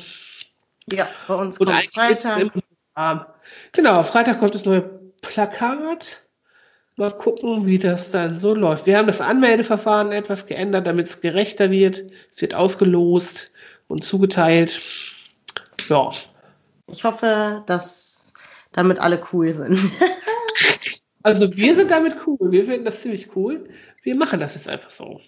Ja, 0.92 1.08
bei 1.28 1.34
uns 1.34 1.58
Und 1.58 1.66
kommt 1.68 1.86
Freitag. 1.94 2.50
warm. 2.94 3.26
Genau, 3.72 4.02
Freitag 4.02 4.38
kommt 4.40 4.54
das 4.54 4.64
neue 4.64 4.82
Plakat. 5.22 6.22
Mal 6.96 7.16
gucken, 7.16 7.66
wie 7.66 7.78
das 7.78 8.10
dann 8.10 8.38
so 8.38 8.54
läuft. 8.54 8.86
Wir 8.86 8.98
haben 8.98 9.06
das 9.06 9.20
Anmeldeverfahren 9.20 10.12
etwas 10.12 10.46
geändert, 10.46 10.86
damit 10.86 11.06
es 11.06 11.20
gerechter 11.20 11.70
wird. 11.70 12.02
Es 12.30 12.42
wird 12.42 12.54
ausgelost 12.54 13.52
und 13.88 14.04
zugeteilt. 14.04 14.80
Ja, 15.88 16.10
Ich 16.88 17.02
hoffe, 17.04 17.62
dass 17.66 18.32
damit 18.72 18.98
alle 18.98 19.22
cool 19.32 19.52
sind. 19.52 19.78
also 21.22 21.56
wir 21.56 21.74
sind 21.74 21.90
damit 21.90 22.16
cool. 22.26 22.50
Wir 22.50 22.64
finden 22.64 22.84
das 22.84 23.00
ziemlich 23.00 23.34
cool. 23.34 23.68
Wir 24.02 24.14
machen 24.14 24.40
das 24.40 24.54
jetzt 24.54 24.68
einfach 24.68 24.90
so. 24.90 25.20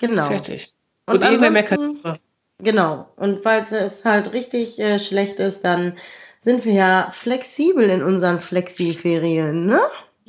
genau. 0.00 0.26
Fertig. 0.26 0.72
Und 1.06 1.16
Und, 1.16 1.22
ansonsten-. 1.24 2.18
Genau. 2.62 3.08
Und 3.16 3.42
falls 3.42 3.72
es 3.72 4.04
halt 4.04 4.32
richtig 4.32 4.78
äh, 4.78 4.98
schlecht 4.98 5.38
ist, 5.38 5.62
dann 5.62 5.96
sind 6.40 6.64
wir 6.64 6.72
ja 6.72 7.10
flexibel 7.12 7.88
in 7.88 8.02
unseren 8.02 8.40
Flexi-Ferien, 8.40 9.66
ne? 9.66 9.80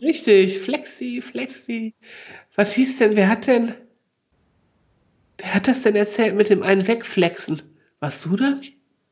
Richtig, 0.02 0.60
Flexi, 0.60 1.22
Flexi. 1.22 1.94
Was 2.56 2.74
hieß 2.74 2.98
denn, 2.98 3.15
wer 3.15 3.30
hat 3.30 3.48
denn, 3.48 3.74
wer 5.38 5.54
hat 5.54 5.67
das 5.67 5.84
denn 5.84 5.96
erzählt 5.96 6.36
mit 6.36 6.50
dem 6.50 6.63
einen 6.63 6.88
Wegflexen? 6.88 7.62
Warst 8.00 8.26
du 8.26 8.36
das? 8.36 8.62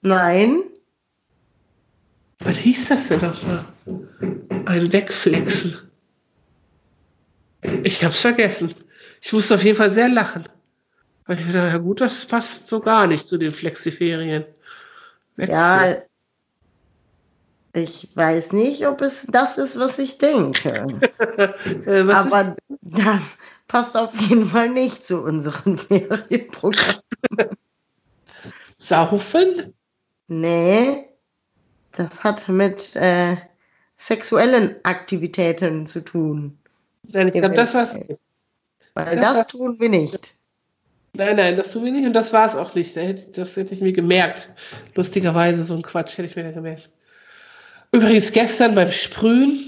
Nein. 0.01 0.63
Was 2.39 2.57
hieß 2.57 2.89
das 2.89 3.07
denn 3.07 3.21
nochmal? 3.21 3.65
Ein 4.65 4.91
Wegflexen. 4.91 5.77
Ich 7.83 8.03
hab's 8.03 8.21
vergessen. 8.21 8.73
Ich 9.21 9.33
musste 9.33 9.55
auf 9.55 9.63
jeden 9.63 9.77
Fall 9.77 9.91
sehr 9.91 10.09
lachen. 10.09 10.47
Weil 11.29 11.41
ich 11.41 11.45
dachte, 11.45 11.57
ja 11.59 11.77
gut, 11.77 12.01
das 12.01 12.25
passt 12.25 12.67
so 12.69 12.79
gar 12.79 13.05
nicht 13.05 13.27
zu 13.27 13.37
den 13.37 13.51
Flexiferien. 13.51 14.45
Wegflexen. 15.35 15.95
Ja. 15.95 16.01
Ich 17.71 18.09
weiß 18.15 18.51
nicht, 18.53 18.87
ob 18.87 19.01
es 19.01 19.27
das 19.29 19.59
ist, 19.59 19.77
was 19.77 19.99
ich 19.99 20.17
denke. 20.17 20.87
Äh, 21.85 22.07
was 22.07 22.33
Aber 22.33 22.55
das 22.81 23.37
passt 23.67 23.95
auf 23.95 24.19
jeden 24.21 24.47
Fall 24.47 24.69
nicht 24.69 25.05
zu 25.05 25.21
unserem 25.23 25.77
Ferienprogramm. 25.77 26.95
Saufen? 28.79 29.75
Nee, 30.29 31.09
das 31.95 32.23
hat 32.23 32.49
mit 32.49 32.95
äh, 32.95 33.37
sexuellen 33.97 34.83
Aktivitäten 34.83 35.85
zu 35.85 36.03
tun. 36.03 36.57
Nein, 37.03 37.27
ich 37.27 37.35
glaube, 37.35 37.53
das 37.53 37.93
nicht. 37.93 38.19
Weil 38.95 39.17
Das 39.17 39.33
das, 39.35 39.47
tun 39.47 39.79
wir 39.79 39.89
nicht. 39.89 40.38
Nein, 41.13 41.35
nein, 41.35 41.57
das 41.57 41.71
tun 41.71 41.85
wir 41.85 41.91
nicht 41.91 42.05
und 42.05 42.13
das 42.13 42.31
war 42.33 42.45
es 42.47 42.55
auch 42.55 42.75
nicht. 42.75 42.95
Das 42.95 43.55
hätte 43.55 43.73
ich 43.73 43.81
mir 43.81 43.93
gemerkt. 43.93 44.53
Lustigerweise, 44.95 45.63
so 45.63 45.75
ein 45.75 45.81
Quatsch 45.81 46.17
hätte 46.17 46.27
ich 46.27 46.35
mir 46.35 46.43
da 46.43 46.51
gemerkt. 46.51 46.89
Übrigens, 47.91 48.31
gestern 48.31 48.75
beim 48.75 48.91
Sprühen, 48.91 49.59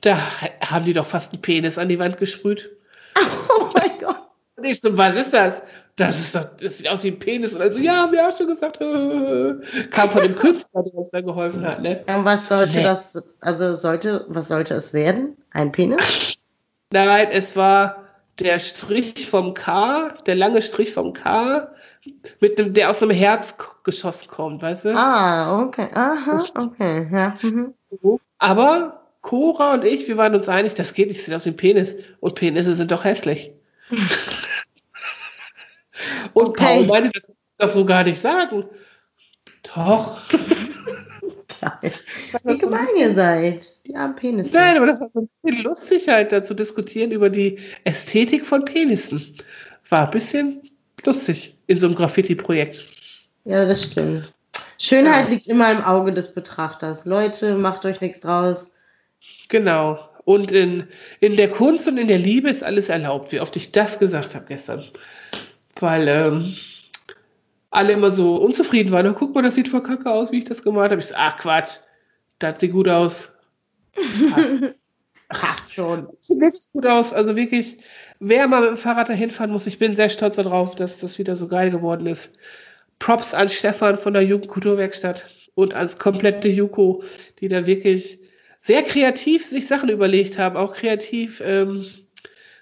da 0.00 0.18
haben 0.60 0.84
die 0.84 0.92
doch 0.92 1.06
fast 1.06 1.32
einen 1.32 1.42
Penis 1.42 1.78
an 1.78 1.88
die 1.88 1.98
Wand 1.98 2.18
gesprüht. 2.18 2.70
Oh 3.56 3.70
mein 3.72 3.98
Gott. 4.00 4.16
Und 4.56 4.64
ich 4.64 4.80
so, 4.80 4.96
was 4.98 5.14
ist 5.16 5.32
das? 5.32 5.62
Das 5.96 6.18
ist 6.18 6.34
doch, 6.34 6.44
das 6.60 6.78
sieht 6.78 6.88
aus 6.88 7.04
wie 7.04 7.08
ein 7.12 7.18
Penis. 7.20 7.54
Und 7.54 7.62
also, 7.62 7.78
ja, 7.78 7.98
haben 7.98 8.12
wir 8.12 8.26
auch 8.26 8.36
schon 8.36 8.48
gesagt. 8.48 8.78
Kam 9.90 10.10
von 10.10 10.22
dem 10.22 10.34
Künstler, 10.34 10.82
der 10.82 10.94
uns 10.94 11.10
da 11.10 11.20
geholfen 11.20 11.64
hat, 11.64 11.80
ne? 11.80 12.02
Und 12.08 12.24
was 12.24 12.48
sollte 12.48 12.78
Nee. 12.78 12.82
das, 12.82 13.22
also 13.40 13.74
sollte, 13.76 14.24
was 14.28 14.48
sollte 14.48 14.74
es 14.74 14.92
werden? 14.92 15.36
Ein 15.52 15.70
Penis? 15.70 16.34
Nein, 16.90 17.28
es 17.30 17.54
war 17.54 18.03
der 18.38 18.58
Strich 18.58 19.28
vom 19.30 19.54
K, 19.54 20.08
der 20.26 20.34
lange 20.34 20.62
Strich 20.62 20.92
vom 20.92 21.12
K, 21.12 21.68
mit 22.40 22.58
dem, 22.58 22.74
der 22.74 22.90
aus 22.90 23.02
einem 23.02 23.12
Herz 23.12 23.56
k- 23.56 23.66
geschossen 23.84 24.28
kommt, 24.28 24.60
weißt 24.62 24.84
du? 24.86 24.96
Ah, 24.96 25.62
okay. 25.62 25.88
Aha, 25.94 26.44
okay. 26.56 27.08
Ja. 27.12 27.38
Mhm. 27.42 27.74
Aber 28.38 29.00
Cora 29.22 29.74
und 29.74 29.84
ich, 29.84 30.06
wir 30.08 30.16
waren 30.16 30.34
uns 30.34 30.48
einig, 30.48 30.74
das 30.74 30.92
geht 30.94 31.08
nicht, 31.08 31.24
sieht 31.24 31.32
aus 31.34 31.46
wie 31.46 31.50
ein 31.50 31.56
Penis. 31.56 31.94
Und 32.20 32.34
Penisse 32.34 32.74
sind 32.74 32.90
doch 32.90 33.04
hässlich. 33.04 33.52
Und 36.32 36.48
Okay. 36.48 36.64
Paul 36.64 36.86
meinte, 36.86 37.10
das 37.20 37.30
darf 37.58 37.72
so 37.72 37.84
gar 37.84 38.02
nicht 38.02 38.18
sagen. 38.18 38.64
Doch. 39.74 40.18
Wie 42.44 42.58
gemein 42.58 42.86
ihr 42.98 43.14
seid. 43.14 43.76
Die 43.86 43.94
armen 43.94 44.16
Penisse. 44.16 44.56
Nein, 44.56 44.76
aber 44.76 44.86
das 44.86 45.00
war 45.00 45.10
so 45.12 45.20
ein 45.20 45.28
bisschen 45.42 45.62
lustig 45.62 46.08
halt, 46.08 46.32
da 46.32 46.42
zu 46.42 46.54
diskutieren 46.54 47.10
über 47.10 47.30
die 47.30 47.58
Ästhetik 47.84 48.46
von 48.46 48.64
Penissen. 48.64 49.36
War 49.88 50.06
ein 50.06 50.10
bisschen 50.10 50.70
lustig 51.04 51.56
in 51.66 51.78
so 51.78 51.86
einem 51.86 51.96
Graffiti-Projekt. 51.96 52.84
Ja, 53.44 53.64
das 53.64 53.84
stimmt. 53.84 54.32
Schönheit 54.78 55.30
liegt 55.30 55.46
immer 55.46 55.70
im 55.70 55.82
Auge 55.82 56.12
des 56.12 56.34
Betrachters. 56.34 57.04
Leute, 57.04 57.56
macht 57.56 57.84
euch 57.84 58.00
nichts 58.00 58.20
draus. 58.20 58.72
Genau. 59.48 59.98
Und 60.24 60.52
in, 60.52 60.88
in 61.20 61.36
der 61.36 61.50
Kunst 61.50 61.86
und 61.86 61.98
in 61.98 62.08
der 62.08 62.18
Liebe 62.18 62.48
ist 62.48 62.64
alles 62.64 62.88
erlaubt, 62.88 63.32
wie 63.32 63.40
oft 63.40 63.56
ich 63.56 63.72
das 63.72 63.98
gesagt 63.98 64.34
habe 64.34 64.46
gestern. 64.46 64.84
Weil 65.78 66.08
ähm, 66.08 66.54
alle 67.74 67.92
immer 67.92 68.14
so 68.14 68.36
unzufrieden 68.36 68.92
waren. 68.92 69.06
Na, 69.06 69.12
guck 69.12 69.34
mal, 69.34 69.42
das 69.42 69.54
sieht 69.54 69.68
voll 69.68 69.82
kacke 69.82 70.10
aus, 70.10 70.32
wie 70.32 70.38
ich 70.38 70.44
das 70.44 70.62
gemalt 70.62 70.90
habe. 70.90 71.00
Ich 71.00 71.08
so, 71.08 71.14
ach 71.16 71.36
Quatsch, 71.38 71.78
das 72.38 72.60
sieht 72.60 72.72
gut 72.72 72.88
aus. 72.88 73.32
Passt 75.28 75.72
schon. 75.72 76.06
Das 76.06 76.26
sieht 76.28 76.40
wirklich 76.40 76.70
gut 76.72 76.86
aus. 76.86 77.12
Also 77.12 77.34
wirklich, 77.34 77.78
wer 78.20 78.46
mal 78.46 78.60
mit 78.60 78.70
dem 78.70 78.76
Fahrrad 78.76 79.08
dahin 79.08 79.30
fahren 79.30 79.50
muss, 79.50 79.66
ich 79.66 79.78
bin 79.78 79.96
sehr 79.96 80.10
stolz 80.10 80.36
darauf, 80.36 80.76
dass 80.76 80.98
das 80.98 81.18
wieder 81.18 81.34
so 81.36 81.48
geil 81.48 81.70
geworden 81.70 82.06
ist. 82.06 82.32
Props 82.98 83.34
an 83.34 83.48
Stefan 83.48 83.98
von 83.98 84.12
der 84.12 84.22
Jugendkulturwerkstatt 84.22 85.26
und 85.54 85.74
ans 85.74 85.98
komplette 85.98 86.48
Juko, 86.48 87.02
die 87.40 87.48
da 87.48 87.66
wirklich 87.66 88.20
sehr 88.60 88.82
kreativ 88.82 89.46
sich 89.46 89.66
Sachen 89.66 89.88
überlegt 89.88 90.38
haben, 90.38 90.56
auch 90.56 90.74
kreativ 90.74 91.42
ähm, 91.44 91.84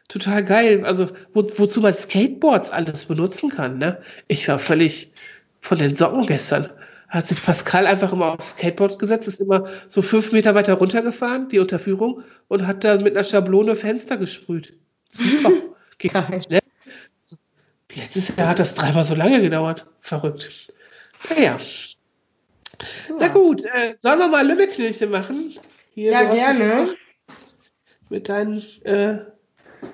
total 0.09 0.45
geil. 0.45 0.85
Also 0.85 1.11
wo, 1.33 1.43
wozu 1.57 1.81
man 1.81 1.95
Skateboards 1.95 2.71
alles 2.71 3.07
benutzen 3.07 3.51
kann. 3.51 3.79
Ne? 3.79 4.01
Ich 4.29 4.49
war 4.49 4.59
völlig 4.59 5.13
von 5.61 5.79
den 5.79 5.97
Socken 5.97 6.27
gestern. 6.27 6.71
Hat 7.09 7.27
sich 7.29 7.43
Pascal 7.43 7.87
einfach 7.87 8.13
immer 8.13 8.33
aufs 8.33 8.51
Skateboard 8.51 8.99
gesetzt, 8.99 9.29
ist 9.29 9.41
immer 9.41 9.67
so 9.89 10.01
fünf 10.01 10.33
Meter 10.33 10.55
weiter 10.55 10.75
runtergefahren, 10.75 11.49
die 11.51 11.59
Unterführung, 11.59 12.23
und 12.49 12.67
hat 12.67 12.85
da 12.85 12.97
mit 12.97 13.15
einer 13.15 13.25
Schablone 13.25 13.77
Fenster 13.77 14.17
gesprüht. 14.17 14.75
Super. 15.11 15.51
Geht 15.99 16.15
Geil. 16.15 16.41
schnell. 16.41 16.61
Letztes 17.95 18.35
Jahr 18.35 18.49
hat 18.49 18.59
das 18.59 18.75
dreimal 18.75 19.05
so 19.05 19.15
lange 19.15 19.43
gedauert. 19.43 19.87
Verrückt. 20.01 20.69
Naja. 21.29 21.59
Na 23.19 23.29
gut, 23.29 23.63
äh, 23.65 23.95
sollen 24.01 24.19
wir 24.19 24.29
mal 24.29 24.47
Lümmelknilche 24.47 25.07
machen? 25.07 25.55
Hier, 25.95 26.13
Ja, 26.13 26.33
gerne. 26.33 26.95
Mit 28.09 28.29
deinen 28.29 28.59
äh, 28.85 29.19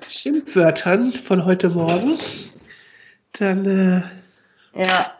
Schimpfwörtern 0.08 1.12
von 1.12 1.44
heute 1.44 1.68
Morgen. 1.68 2.18
Dann, 3.32 3.64
äh, 4.74 4.80
Ja. 4.80 5.18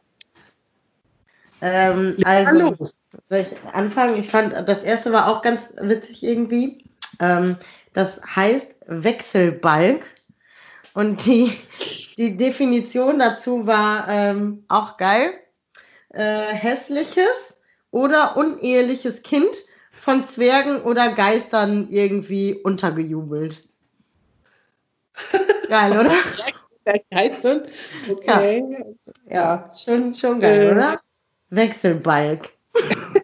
Ähm, 1.61 2.17
also, 2.25 2.77
soll 3.29 3.39
ich 3.41 3.75
anfangen? 3.75 4.19
Ich 4.19 4.29
fand, 4.29 4.53
das 4.69 4.85
erste 4.85 5.13
war 5.13 5.29
auch 5.29 5.43
ganz 5.43 5.75
witzig 5.81 6.23
irgendwie. 6.23 6.85
Ähm, 7.21 7.57
das 7.95 8.21
heißt 8.37 8.77
Wechselbalg. 8.87 10.05
Und 10.95 11.27
die, 11.27 11.53
die 12.17 12.37
Definition 12.37 13.19
dazu 13.19 13.67
war 13.67 14.09
ähm, 14.09 14.65
auch 14.69 14.97
geil. 14.97 15.33
Äh, 16.11 16.55
hässliches 16.55 17.63
oder 17.91 18.37
uneheliches 18.37 19.23
Kind 19.23 19.51
von 19.93 20.25
Zwergen 20.25 20.83
oder 20.83 21.13
Geistern 21.13 21.89
irgendwie 21.91 22.55
untergejubelt. 22.55 23.68
Geil, 25.69 25.93
oder? 25.99 26.13
Der 26.87 27.01
Geistern? 27.11 27.63
Okay. 28.09 28.65
Ja, 29.29 29.71
schon, 29.75 30.15
schon 30.15 30.41
geil, 30.41 30.69
Äh. 30.69 30.73
oder? 30.73 31.01
Wechselbalg. 31.51 32.51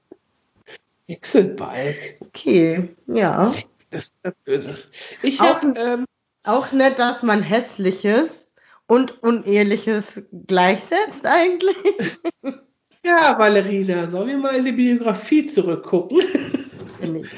Wechselbalg. 1.07 2.15
Okay, 2.21 2.95
ja. 3.07 3.55
Das 3.91 4.05
ist 4.05 4.15
das 4.23 4.35
Böse. 4.45 4.79
Ich 5.23 5.41
Auch 5.41 5.63
habe, 5.63 5.79
ähm, 5.79 6.05
Auch 6.45 6.73
nett, 6.73 6.99
dass 6.99 7.23
man 7.23 7.43
hässliches 7.43 8.53
und 8.87 9.23
uneheliches 9.23 10.29
gleichsetzt 10.47 11.25
eigentlich. 11.27 11.77
ja, 13.05 13.39
Valerina, 13.39 14.09
sollen 14.11 14.29
wir 14.29 14.37
mal 14.39 14.57
in 14.57 14.65
die 14.67 14.73
Biografie 14.73 15.47
zurückgucken? 15.47 16.21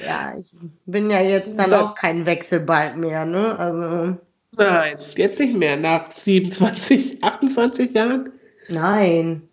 Ja, 0.05 0.37
ich 0.38 0.53
bin 0.87 1.11
ja 1.11 1.21
jetzt 1.21 1.59
dann 1.59 1.71
Ja. 1.73 1.83
auch 1.83 1.95
kein 1.95 2.25
Wechselbalg 2.27 2.97
mehr, 2.97 3.25
ne? 3.25 3.59
Also, 3.59 4.16
Nein, 4.57 4.99
jetzt 5.16 5.38
nicht 5.38 5.55
mehr. 5.57 5.77
Nach 5.77 6.11
27, 6.12 7.23
28 7.23 7.92
Jahren. 7.95 8.33
nein. 8.69 9.49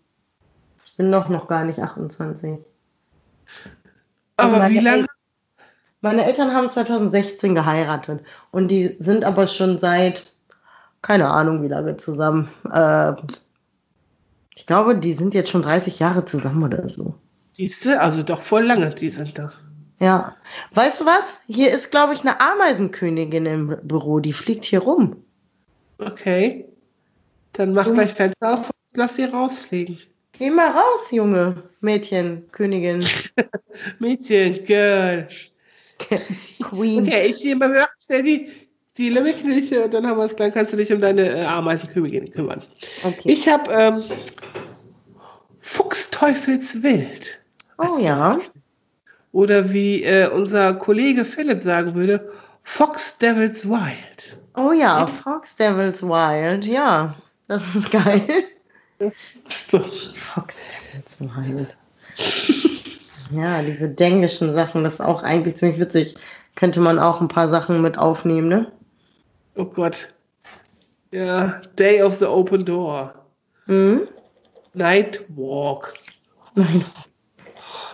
Ich 0.85 0.97
bin 0.97 1.11
doch 1.11 1.27
noch 1.29 1.47
gar 1.47 1.65
nicht 1.65 1.79
28. 1.79 2.59
Aber 4.37 4.57
meine 4.59 4.73
wie 4.73 4.79
lange? 4.79 4.99
El- 5.01 5.07
Meine 6.01 6.25
Eltern 6.25 6.53
haben 6.53 6.69
2016 6.69 7.55
geheiratet 7.55 8.23
und 8.51 8.69
die 8.69 8.95
sind 8.99 9.23
aber 9.23 9.47
schon 9.47 9.79
seit, 9.79 10.31
keine 11.01 11.29
Ahnung 11.29 11.63
wie 11.63 11.67
lange 11.67 11.97
zusammen. 11.97 12.49
Äh, 12.71 13.13
ich 14.55 14.65
glaube, 14.67 14.97
die 14.97 15.13
sind 15.13 15.33
jetzt 15.33 15.49
schon 15.49 15.61
30 15.63 15.99
Jahre 15.99 16.25
zusammen 16.25 16.63
oder 16.63 16.87
so. 16.89 17.15
Siehst 17.53 17.85
du, 17.85 17.99
also 17.99 18.23
doch 18.23 18.41
voll 18.41 18.63
lange, 18.65 18.89
die 18.91 19.09
sind 19.09 19.37
da. 19.39 19.51
Ja. 19.99 20.35
Weißt 20.73 21.01
du 21.01 21.05
was? 21.05 21.39
Hier 21.47 21.71
ist, 21.71 21.91
glaube 21.91 22.13
ich, 22.13 22.21
eine 22.21 22.39
Ameisenkönigin 22.39 23.45
im 23.45 23.77
Büro. 23.83 24.19
Die 24.19 24.33
fliegt 24.33 24.65
hier 24.65 24.79
rum. 24.79 25.23
Okay. 25.99 26.65
Dann 27.53 27.73
mach 27.73 27.87
Mhm. 27.87 27.93
gleich 27.93 28.13
Fenster 28.13 28.53
auf 28.53 28.67
und 28.69 28.97
lass 28.97 29.15
sie 29.15 29.25
rausfliegen. 29.25 29.97
Geh 30.33 30.49
mal 30.49 30.69
raus, 30.71 31.11
Junge. 31.11 31.63
Mädchen, 31.79 32.49
Königin, 32.51 33.05
Mädchen, 33.99 34.65
Girl. 34.65 35.27
Queen. 36.61 37.07
Okay, 37.07 37.27
ich 37.27 37.41
gehe 37.41 37.55
mal 37.55 37.69
hören, 37.69 37.87
schnell 38.03 38.23
die, 38.23 38.49
die 38.97 39.09
Limmelknilche 39.09 39.83
und 39.85 39.93
dann 39.93 40.07
haben 40.07 40.17
wir 40.17 40.25
es, 40.25 40.35
dann 40.35 40.51
kannst 40.51 40.73
du 40.73 40.77
dich 40.77 40.91
um 40.91 40.99
deine 40.99 41.29
äh, 41.37 41.45
Ameisenkönigin 41.45 42.31
kümmern. 42.31 42.63
Okay. 43.03 43.31
Ich 43.31 43.47
habe 43.47 43.71
ähm, 43.71 44.03
Fuchsteufelswild. 45.61 47.39
oh 47.77 47.97
ja. 47.99 48.39
Oder 49.33 49.73
wie 49.73 50.03
äh, 50.03 50.29
unser 50.29 50.75
Kollege 50.75 51.25
Philipp 51.25 51.63
sagen 51.63 51.95
würde, 51.95 52.31
Fox 52.63 53.17
Devils 53.17 53.67
Wild. 53.67 54.37
Oh 54.55 54.71
ja, 54.71 55.07
Fox 55.07 55.55
Devils 55.55 56.03
Wild. 56.03 56.65
Ja, 56.65 57.15
das 57.47 57.75
ist 57.75 57.91
geil. 57.91 58.21
So. 59.67 59.79
Fox 59.79 60.59
Devils 60.93 61.19
Wild. 61.19 61.75
Ja, 63.31 63.63
diese 63.63 63.89
dänglischen 63.89 64.51
Sachen, 64.53 64.83
das 64.83 64.95
ist 64.95 65.01
auch 65.01 65.23
eigentlich 65.23 65.57
ziemlich 65.57 65.79
witzig. 65.79 66.15
Könnte 66.55 66.79
man 66.79 66.99
auch 66.99 67.19
ein 67.19 67.27
paar 67.27 67.47
Sachen 67.49 67.81
mit 67.81 67.97
aufnehmen, 67.97 68.47
ne? 68.47 68.71
Oh 69.55 69.65
Gott. 69.65 70.13
Ja, 71.11 71.59
Day 71.77 72.03
of 72.03 72.15
the 72.15 72.25
Open 72.25 72.65
Door. 72.65 73.15
Mhm. 73.65 74.01
Night 74.75 75.25
Walk. 75.29 75.93
Nein. 76.53 76.85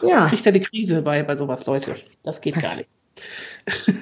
Ja. 0.02 0.28
Kriegt 0.28 0.46
er 0.46 0.52
die 0.52 0.62
Krise 0.62 1.02
bei, 1.02 1.24
bei 1.24 1.36
sowas, 1.36 1.66
Leute. 1.66 1.96
Das 2.24 2.42
geht 2.42 2.60
gar 2.60 2.76
nicht. 2.76 2.90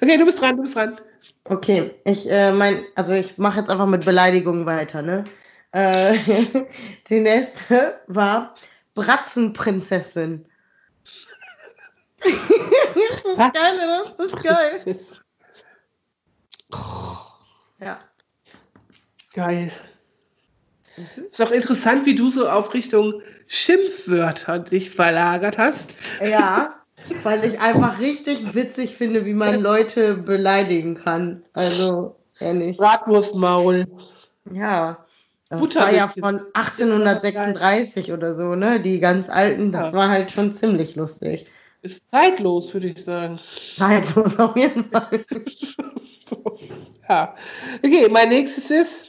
okay, 0.00 0.18
du 0.18 0.24
bist 0.24 0.40
dran, 0.40 0.56
du 0.56 0.62
bist 0.62 0.76
dran. 0.76 1.00
Okay, 1.44 1.94
ich 2.04 2.30
äh, 2.30 2.52
mein, 2.52 2.84
also 2.96 3.12
ich 3.12 3.38
mache 3.38 3.60
jetzt 3.60 3.70
einfach 3.70 3.86
mit 3.86 4.04
Beleidigungen 4.04 4.66
weiter, 4.66 5.02
ne? 5.02 5.24
Äh, 5.72 6.16
die 7.08 7.20
nächste 7.20 8.00
war 8.08 8.54
Bratzenprinzessin. 8.94 10.46
das 12.20 13.24
ist 13.24 13.38
Was? 13.38 13.52
geil, 13.52 13.74
oder? 13.76 14.14
Das 14.16 14.26
ist 14.26 14.42
geil. 14.42 14.96
Ja. 17.78 17.98
geil. 19.32 19.70
Ist 21.30 21.42
auch 21.42 21.50
interessant, 21.50 22.06
wie 22.06 22.14
du 22.14 22.30
so 22.30 22.48
auf 22.48 22.72
Richtung 22.74 23.20
Schimpfwörter 23.46 24.58
dich 24.58 24.90
verlagert 24.90 25.58
hast. 25.58 25.94
Ja, 26.22 26.74
weil 27.22 27.44
ich 27.44 27.60
einfach 27.60 28.00
richtig 28.00 28.54
witzig 28.54 28.96
finde, 28.96 29.24
wie 29.26 29.34
man 29.34 29.60
Leute 29.60 30.14
beleidigen 30.14 30.96
kann. 30.96 31.42
Also, 31.52 32.16
ehrlich. 32.40 32.76
Bratwurstmaul. 32.76 33.86
Ja. 34.52 35.04
Das 35.48 35.60
Butter 35.60 35.80
war 35.82 35.92
ja 35.92 36.08
von 36.08 36.40
1836 36.54 38.12
oder 38.12 38.34
so, 38.34 38.56
ne? 38.56 38.80
Die 38.80 38.98
ganz 38.98 39.28
alten, 39.30 39.70
das 39.70 39.88
Ja. 39.88 39.92
war 39.92 40.08
halt 40.08 40.32
schon 40.32 40.52
ziemlich 40.52 40.96
lustig. 40.96 41.46
Ist 41.82 42.02
zeitlos, 42.10 42.74
würde 42.74 42.88
ich 42.88 43.04
sagen. 43.04 43.38
Zeitlos 43.76 44.36
auf 44.40 44.56
jeden 44.56 44.84
Fall. 44.90 45.24
ja. 47.08 47.34
Okay, 47.84 48.08
mein 48.10 48.30
nächstes 48.30 48.70
ist 48.70 49.04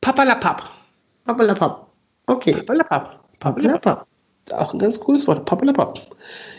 Papalapap. 0.00 0.70
Pappelapapp. 1.26 1.86
Okay. 2.26 2.52
Papalapap. 2.54 3.20
Pappelapapp. 3.40 4.06
Auch 4.52 4.72
ein 4.72 4.78
ganz 4.78 4.98
cooles 5.00 5.26
Wort. 5.26 5.44
Papalapap. 5.44 6.00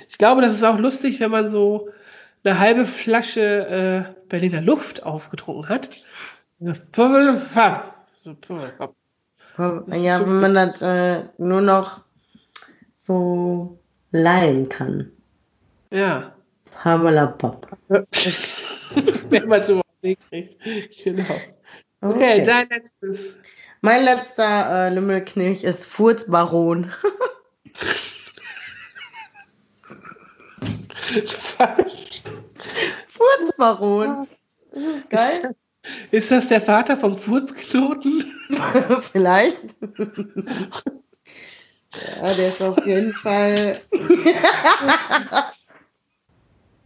Ich 0.09 0.17
glaube, 0.17 0.41
das 0.41 0.53
ist 0.53 0.63
auch 0.63 0.77
lustig, 0.77 1.19
wenn 1.19 1.31
man 1.31 1.49
so 1.49 1.89
eine 2.43 2.59
halbe 2.59 2.85
Flasche 2.85 3.41
äh, 3.67 4.27
Berliner 4.29 4.61
Luft 4.61 5.03
aufgetrunken 5.03 5.69
hat. 5.69 5.89
Papalapap. 6.91 7.95
Ja, 9.91 10.19
wenn 10.19 10.39
man 10.41 10.53
das 10.53 10.81
äh, 10.81 11.23
nur 11.37 11.61
noch 11.61 12.01
so 12.97 13.79
leihen 14.11 14.67
kann. 14.69 15.11
Ja. 15.91 16.33
Hamalapap. 16.83 17.77
Wenn 19.29 19.47
man 19.47 19.63
so 19.63 19.81
kriegt. 20.01 20.29
Genau. 21.03 21.23
Okay, 22.01 22.41
Okay. 22.41 22.43
dein 22.43 22.69
letztes. 22.69 23.35
Mein 23.87 24.03
letzter 24.03 24.87
äh, 24.87 24.89
Lümmelknilch 24.93 25.63
ist 25.63 25.85
Furzbaron. 25.85 26.91
Furzbaron. 33.07 34.27
Das 34.73 34.83
ist 34.83 35.09
geil. 35.09 35.55
Ist 36.11 36.29
das 36.31 36.49
der 36.49 36.59
Vater 36.59 36.97
vom 36.97 37.17
Furzknoten? 37.17 38.33
Vielleicht. 39.13 39.55
ja, 42.21 42.33
der 42.33 42.47
ist 42.49 42.61
auf 42.61 42.85
jeden 42.85 43.13
Fall. 43.13 43.79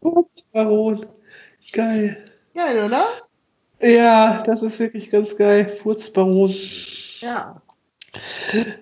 Furzbaron. 0.03 1.07
Geil. 1.73 2.25
Geil, 2.53 2.85
oder? 2.85 3.07
Ja, 3.81 4.43
das 4.43 4.61
ist 4.61 4.79
wirklich 4.79 5.09
ganz 5.09 5.35
geil. 5.35 5.75
Furzbaron. 5.81 6.53
Ja. 7.19 7.61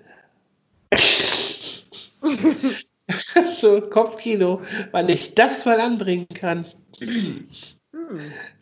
so, 3.62 3.82
Kopfkino, 3.82 4.62
weil 4.92 5.10
ich 5.10 5.36
das 5.36 5.66
mal 5.66 5.80
anbringen 5.80 6.28
kann. 6.34 6.66
Hm. 7.00 7.48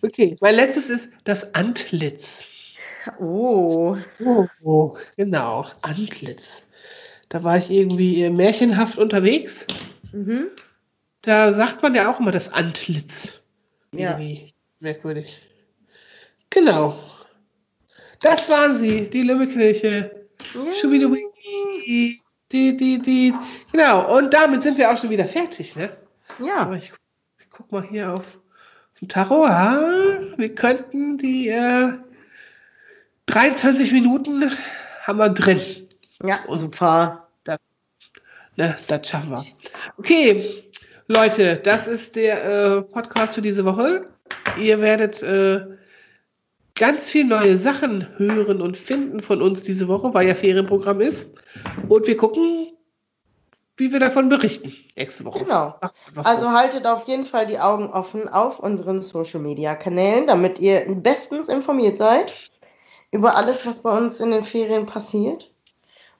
Okay, 0.01 0.37
mein 0.41 0.55
letztes 0.55 0.89
ist 0.89 1.11
das 1.23 1.53
Antlitz. 1.55 2.43
Oh. 3.19 3.95
Oh, 4.63 4.97
genau, 5.15 5.65
Antlitz. 5.81 6.67
Da 7.29 7.43
war 7.43 7.57
ich 7.57 7.69
irgendwie 7.69 8.23
äh, 8.23 8.29
märchenhaft 8.29 8.97
unterwegs. 8.97 9.65
Mhm. 10.11 10.47
Da 11.21 11.53
sagt 11.53 11.83
man 11.83 11.95
ja 11.95 12.09
auch 12.09 12.19
immer 12.19 12.31
das 12.31 12.53
Antlitz. 12.53 13.33
Ja. 13.91 14.11
Irgendwie 14.11 14.53
merkwürdig. 14.79 15.41
Genau. 16.49 16.97
Das 18.21 18.49
waren 18.49 18.75
sie, 18.77 19.09
die 19.09 19.21
Lümmelkirche. 19.21 20.27
Schubidubi. 20.79 21.23
Die, 22.51 22.77
die, 22.77 22.99
die. 23.01 23.33
Genau, 23.71 24.17
und 24.17 24.33
damit 24.33 24.61
sind 24.61 24.77
wir 24.77 24.89
auch 24.91 24.97
schon 24.97 25.09
wieder 25.09 25.25
fertig, 25.25 25.75
ne? 25.75 25.95
Aber 26.39 26.47
Ja. 26.47 26.73
ich, 26.73 26.91
gu- 26.91 26.97
ich 27.39 27.49
guck 27.49 27.71
mal 27.71 27.83
hier 27.83 28.13
auf, 28.13 28.25
auf 28.25 28.99
dem. 28.99 29.31
Ah, 29.31 30.19
wir 30.37 30.55
könnten 30.55 31.17
die 31.17 31.49
äh, 31.49 31.93
23 33.27 33.91
Minuten 33.91 34.51
haben 35.03 35.19
wir 35.19 35.29
drin. 35.29 35.61
Ja, 36.23 36.39
super. 36.55 37.23
Ne, 38.59 38.75
das 38.87 39.07
schaffen 39.07 39.29
wir. 39.31 39.43
Okay, 39.97 40.63
Leute, 41.07 41.57
das 41.57 41.85
ist 41.87 42.15
der 42.15 42.43
äh, 42.43 42.81
Podcast 42.81 43.35
für 43.35 43.41
diese 43.43 43.63
Woche. 43.65 44.07
Ihr 44.59 44.81
werdet 44.81 45.21
äh, 45.21 45.63
ganz 46.77 47.09
viel 47.09 47.25
neue 47.25 47.57
Sachen 47.57 48.07
hören 48.17 48.61
und 48.61 48.77
finden 48.77 49.21
von 49.21 49.41
uns 49.41 49.61
diese 49.61 49.87
Woche, 49.87 50.13
weil 50.13 50.27
ja 50.27 50.35
Ferienprogramm 50.35 51.01
ist. 51.01 51.31
Und 51.89 52.07
wir 52.07 52.15
gucken, 52.15 52.69
wie 53.77 53.91
wir 53.91 53.99
davon 53.99 54.29
berichten 54.29 54.73
nächste 54.95 55.25
Woche. 55.25 55.39
Genau. 55.43 55.75
Also 56.23 56.51
haltet 56.51 56.85
auf 56.85 57.07
jeden 57.07 57.25
Fall 57.25 57.45
die 57.45 57.59
Augen 57.59 57.91
offen 57.91 58.27
auf 58.27 58.59
unseren 58.59 59.01
Social 59.01 59.39
Media 59.39 59.75
Kanälen, 59.75 60.27
damit 60.27 60.59
ihr 60.59 60.85
bestens 60.95 61.49
informiert 61.49 61.97
seid 61.97 62.31
über 63.11 63.35
alles, 63.35 63.65
was 63.65 63.83
bei 63.83 63.95
uns 63.95 64.19
in 64.19 64.31
den 64.31 64.43
Ferien 64.43 64.85
passiert. 64.85 65.51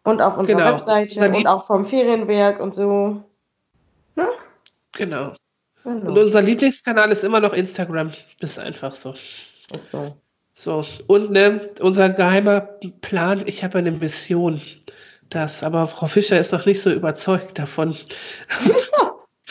Und 0.04 0.22
auf 0.22 0.38
unserer 0.38 0.58
Genau. 0.60 0.72
Webseite 0.72 1.30
und 1.30 1.48
auch 1.48 1.66
vom 1.66 1.86
Ferienwerk 1.86 2.62
und 2.62 2.74
so. 2.74 3.24
genau. 4.94 5.36
Und 5.84 6.02
Genau. 6.06 6.22
unser 6.22 6.42
Lieblingskanal 6.42 7.12
ist 7.12 7.24
immer 7.24 7.40
noch 7.40 7.54
Instagram. 7.54 8.12
Das 8.40 8.52
ist 8.52 8.60
einfach 8.60 8.94
so. 8.94 9.14
Ist 9.74 9.90
so. 9.92 10.16
So, 10.60 10.84
und 11.06 11.30
ne, 11.30 11.70
unser 11.82 12.10
geheimer 12.10 12.62
Plan, 13.02 13.44
ich 13.46 13.64
habe 13.64 13.78
eine 13.78 13.92
Mission. 13.92 14.60
Das, 15.30 15.64
aber 15.64 15.88
Frau 15.88 16.08
Fischer 16.08 16.40
ist 16.40 16.52
noch 16.52 16.66
nicht 16.66 16.82
so 16.82 16.92
überzeugt 16.92 17.60
davon. 17.60 17.96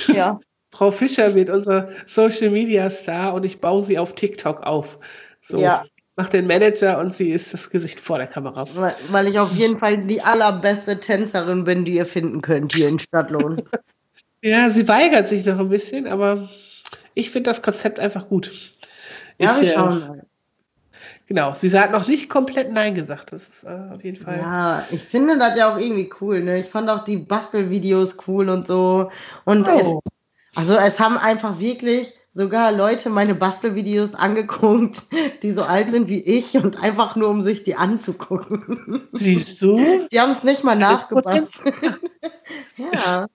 Ja. 0.09 0.39
Frau 0.73 0.91
Fischer 0.91 1.35
wird 1.35 1.49
unser 1.49 1.89
Social 2.05 2.51
Media 2.51 2.91
Star 2.91 3.33
und 3.33 3.45
ich 3.45 3.61
baue 3.63 3.83
sie 3.83 3.99
auf 3.99 4.15
TikTok 4.15 4.63
auf. 4.63 4.99
So, 5.41 5.59
Ja. 5.59 5.87
mach 6.17 6.29
den 6.29 6.47
Manager 6.47 6.99
und 6.99 7.15
sie 7.15 7.31
ist 7.31 7.55
das 7.55 7.71
Gesicht 7.71 7.99
vor 7.99 8.19
der 8.19 8.27
Kamera. 8.27 8.67
Weil, 8.75 8.95
weil 9.09 9.27
ich 9.27 9.39
auf 9.39 9.53
jeden 9.53 9.79
Fall 9.79 9.97
die 10.07 10.21
allerbeste 10.21 11.01
Tänzerin 11.01 11.65
bin, 11.65 11.87
die 11.87 11.95
ihr 11.95 12.05
finden 12.05 12.43
könnt 12.43 12.75
hier 12.75 12.89
in 12.89 12.99
Stadtlohn. 12.99 13.63
Ja, 14.43 14.69
sie 14.69 14.87
weigert 14.87 15.29
sich 15.29 15.45
noch 15.47 15.59
ein 15.59 15.71
bisschen, 15.71 16.07
aber 16.07 16.51
ich 17.15 17.31
finde 17.31 17.51
das 17.51 17.63
Konzept 17.63 17.99
einfach 17.99 18.29
gut. 18.29 18.75
Ja, 19.39 19.57
ich, 19.57 19.63
wir 19.63 19.69
äh, 19.69 19.75
schauen 19.75 20.01
mal. 20.01 20.26
Genau, 21.29 21.55
sie 21.55 21.77
hat 21.79 21.91
noch 21.91 22.07
nicht 22.07 22.29
komplett 22.29 22.71
Nein 22.73 22.95
gesagt. 22.95 23.33
Das 23.33 23.49
ist 23.49 23.65
äh, 23.65 23.95
auf 23.95 24.03
jeden 24.05 24.17
Fall. 24.17 24.39
Ja, 24.39 24.85
ich 24.91 25.03
finde 25.03 25.37
das 25.39 25.57
ja 25.59 25.73
auch 25.75 25.79
irgendwie 25.79 26.09
cool, 26.21 26.43
ne? 26.43 26.59
Ich 26.59 26.67
fand 26.67 26.89
auch 26.89 27.03
die 27.05 27.17
Bastelvideos 27.17 28.17
cool 28.29 28.49
und 28.49 28.67
so. 28.67 29.11
Und 29.45 29.69
Oh. 29.69 30.01
es, 30.55 30.57
also 30.57 30.75
es 30.77 31.01
haben 31.01 31.17
einfach 31.19 31.59
wirklich 31.59 32.15
sogar 32.33 32.71
Leute 32.71 33.11
meine 33.11 33.35
Bastelvideos 33.35 34.15
angeguckt, 34.15 35.03
die 35.43 35.51
so 35.51 35.63
alt 35.63 35.91
sind 35.91 36.09
wie 36.09 36.21
ich 36.21 36.57
und 36.57 36.77
einfach 36.79 37.17
nur, 37.17 37.29
um 37.31 37.43
sich 37.43 37.65
die 37.65 37.75
anzugucken. 37.75 39.09
Siehst 39.13 39.61
du? 39.63 39.77
Die 40.13 40.21
haben 40.21 40.31
es 40.31 40.45
nicht 40.45 40.63
mal 40.63 40.79
Das 40.79 41.03
nachgebastelt. 41.11 41.49
ja. 42.77 43.27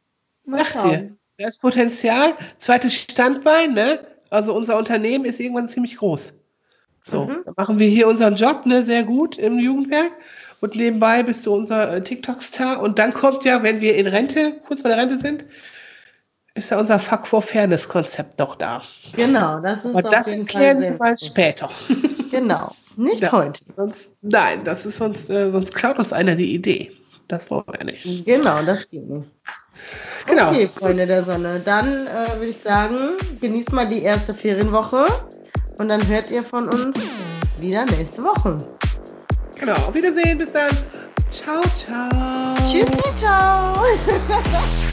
Mal 0.45 0.57
dir, 0.59 0.65
schauen. 0.65 1.17
da 1.37 1.47
ist 1.47 1.59
Potenzial. 1.59 2.35
Zweites 2.57 2.93
Standbein, 2.93 3.73
ne? 3.73 4.07
Also 4.29 4.53
unser 4.55 4.77
Unternehmen 4.77 5.25
ist 5.25 5.39
irgendwann 5.41 5.67
ziemlich 5.67 5.97
groß. 5.97 6.33
So, 7.03 7.25
Mhm. 7.25 7.41
dann 7.45 7.53
machen 7.57 7.79
wir 7.79 7.87
hier 7.89 8.07
unseren 8.07 8.35
Job, 8.35 8.65
ne, 8.65 8.85
sehr 8.85 9.03
gut 9.03 9.37
im 9.37 9.59
Jugendwerk. 9.59 10.11
Und 10.61 10.75
nebenbei 10.75 11.23
bist 11.23 11.45
du 11.47 11.53
unser 11.55 11.95
äh, 11.95 12.03
TikTok-Star. 12.03 12.81
Und 12.81 12.99
dann 12.99 13.13
kommt 13.13 13.43
ja, 13.45 13.63
wenn 13.63 13.81
wir 13.81 13.95
in 13.95 14.05
Rente, 14.07 14.53
kurz 14.67 14.81
vor 14.81 14.89
der 14.89 14.99
Rente 14.99 15.17
sind, 15.17 15.43
ist 16.53 16.69
ja 16.69 16.79
unser 16.79 16.99
Fuck 16.99 17.25
for 17.25 17.41
Fairness-Konzept 17.41 18.39
doch 18.39 18.55
da. 18.55 18.81
Genau, 19.15 19.59
das 19.61 19.79
ist 19.85 19.95
Und 19.95 20.05
auf 20.05 20.11
das 20.11 20.27
jeden 20.27 20.47
Fall 20.47 20.61
erklären 20.63 20.81
wir 20.81 20.97
mal 20.97 21.17
später. 21.17 21.69
Genau, 22.31 22.73
nicht 22.95 23.21
Ja. 23.21 23.31
heute. 23.33 23.61
Sonst, 23.75 24.09
nein, 24.21 24.63
das 24.63 24.85
ist 24.85 24.97
sonst, 24.99 25.29
äh, 25.29 25.51
sonst 25.51 25.75
klaut 25.75 25.99
uns 25.99 26.13
einer 26.13 26.35
die 26.35 26.53
Idee. 26.53 26.91
Das 27.27 27.51
wollen 27.51 27.65
wir 27.67 27.83
nicht. 27.83 28.05
Genau, 28.25 28.61
das 28.63 28.89
geht 28.89 29.09
nicht. 29.09 29.27
Genau. 30.27 30.49
Okay, 30.51 30.69
Freunde 30.69 31.05
der 31.07 31.23
Sonne. 31.25 31.61
Dann 31.65 32.07
äh, 32.07 32.35
würde 32.35 32.47
ich 32.47 32.57
sagen, 32.59 32.95
genießt 33.41 33.73
mal 33.73 33.87
die 33.89 34.01
erste 34.01 34.33
Ferienwoche 34.33 35.03
und 35.81 35.89
dann 35.89 36.07
hört 36.07 36.29
ihr 36.29 36.43
von 36.43 36.69
uns 36.69 36.95
wieder 37.59 37.83
nächste 37.85 38.23
Woche. 38.23 38.57
Genau. 39.59 39.73
Auf 39.73 39.93
Wiedersehen. 39.93 40.37
Bis 40.37 40.51
dann. 40.51 40.69
Ciao, 41.33 41.59
ciao. 41.75 42.53
Tschüssi, 42.69 43.15
ciao. 43.15 43.83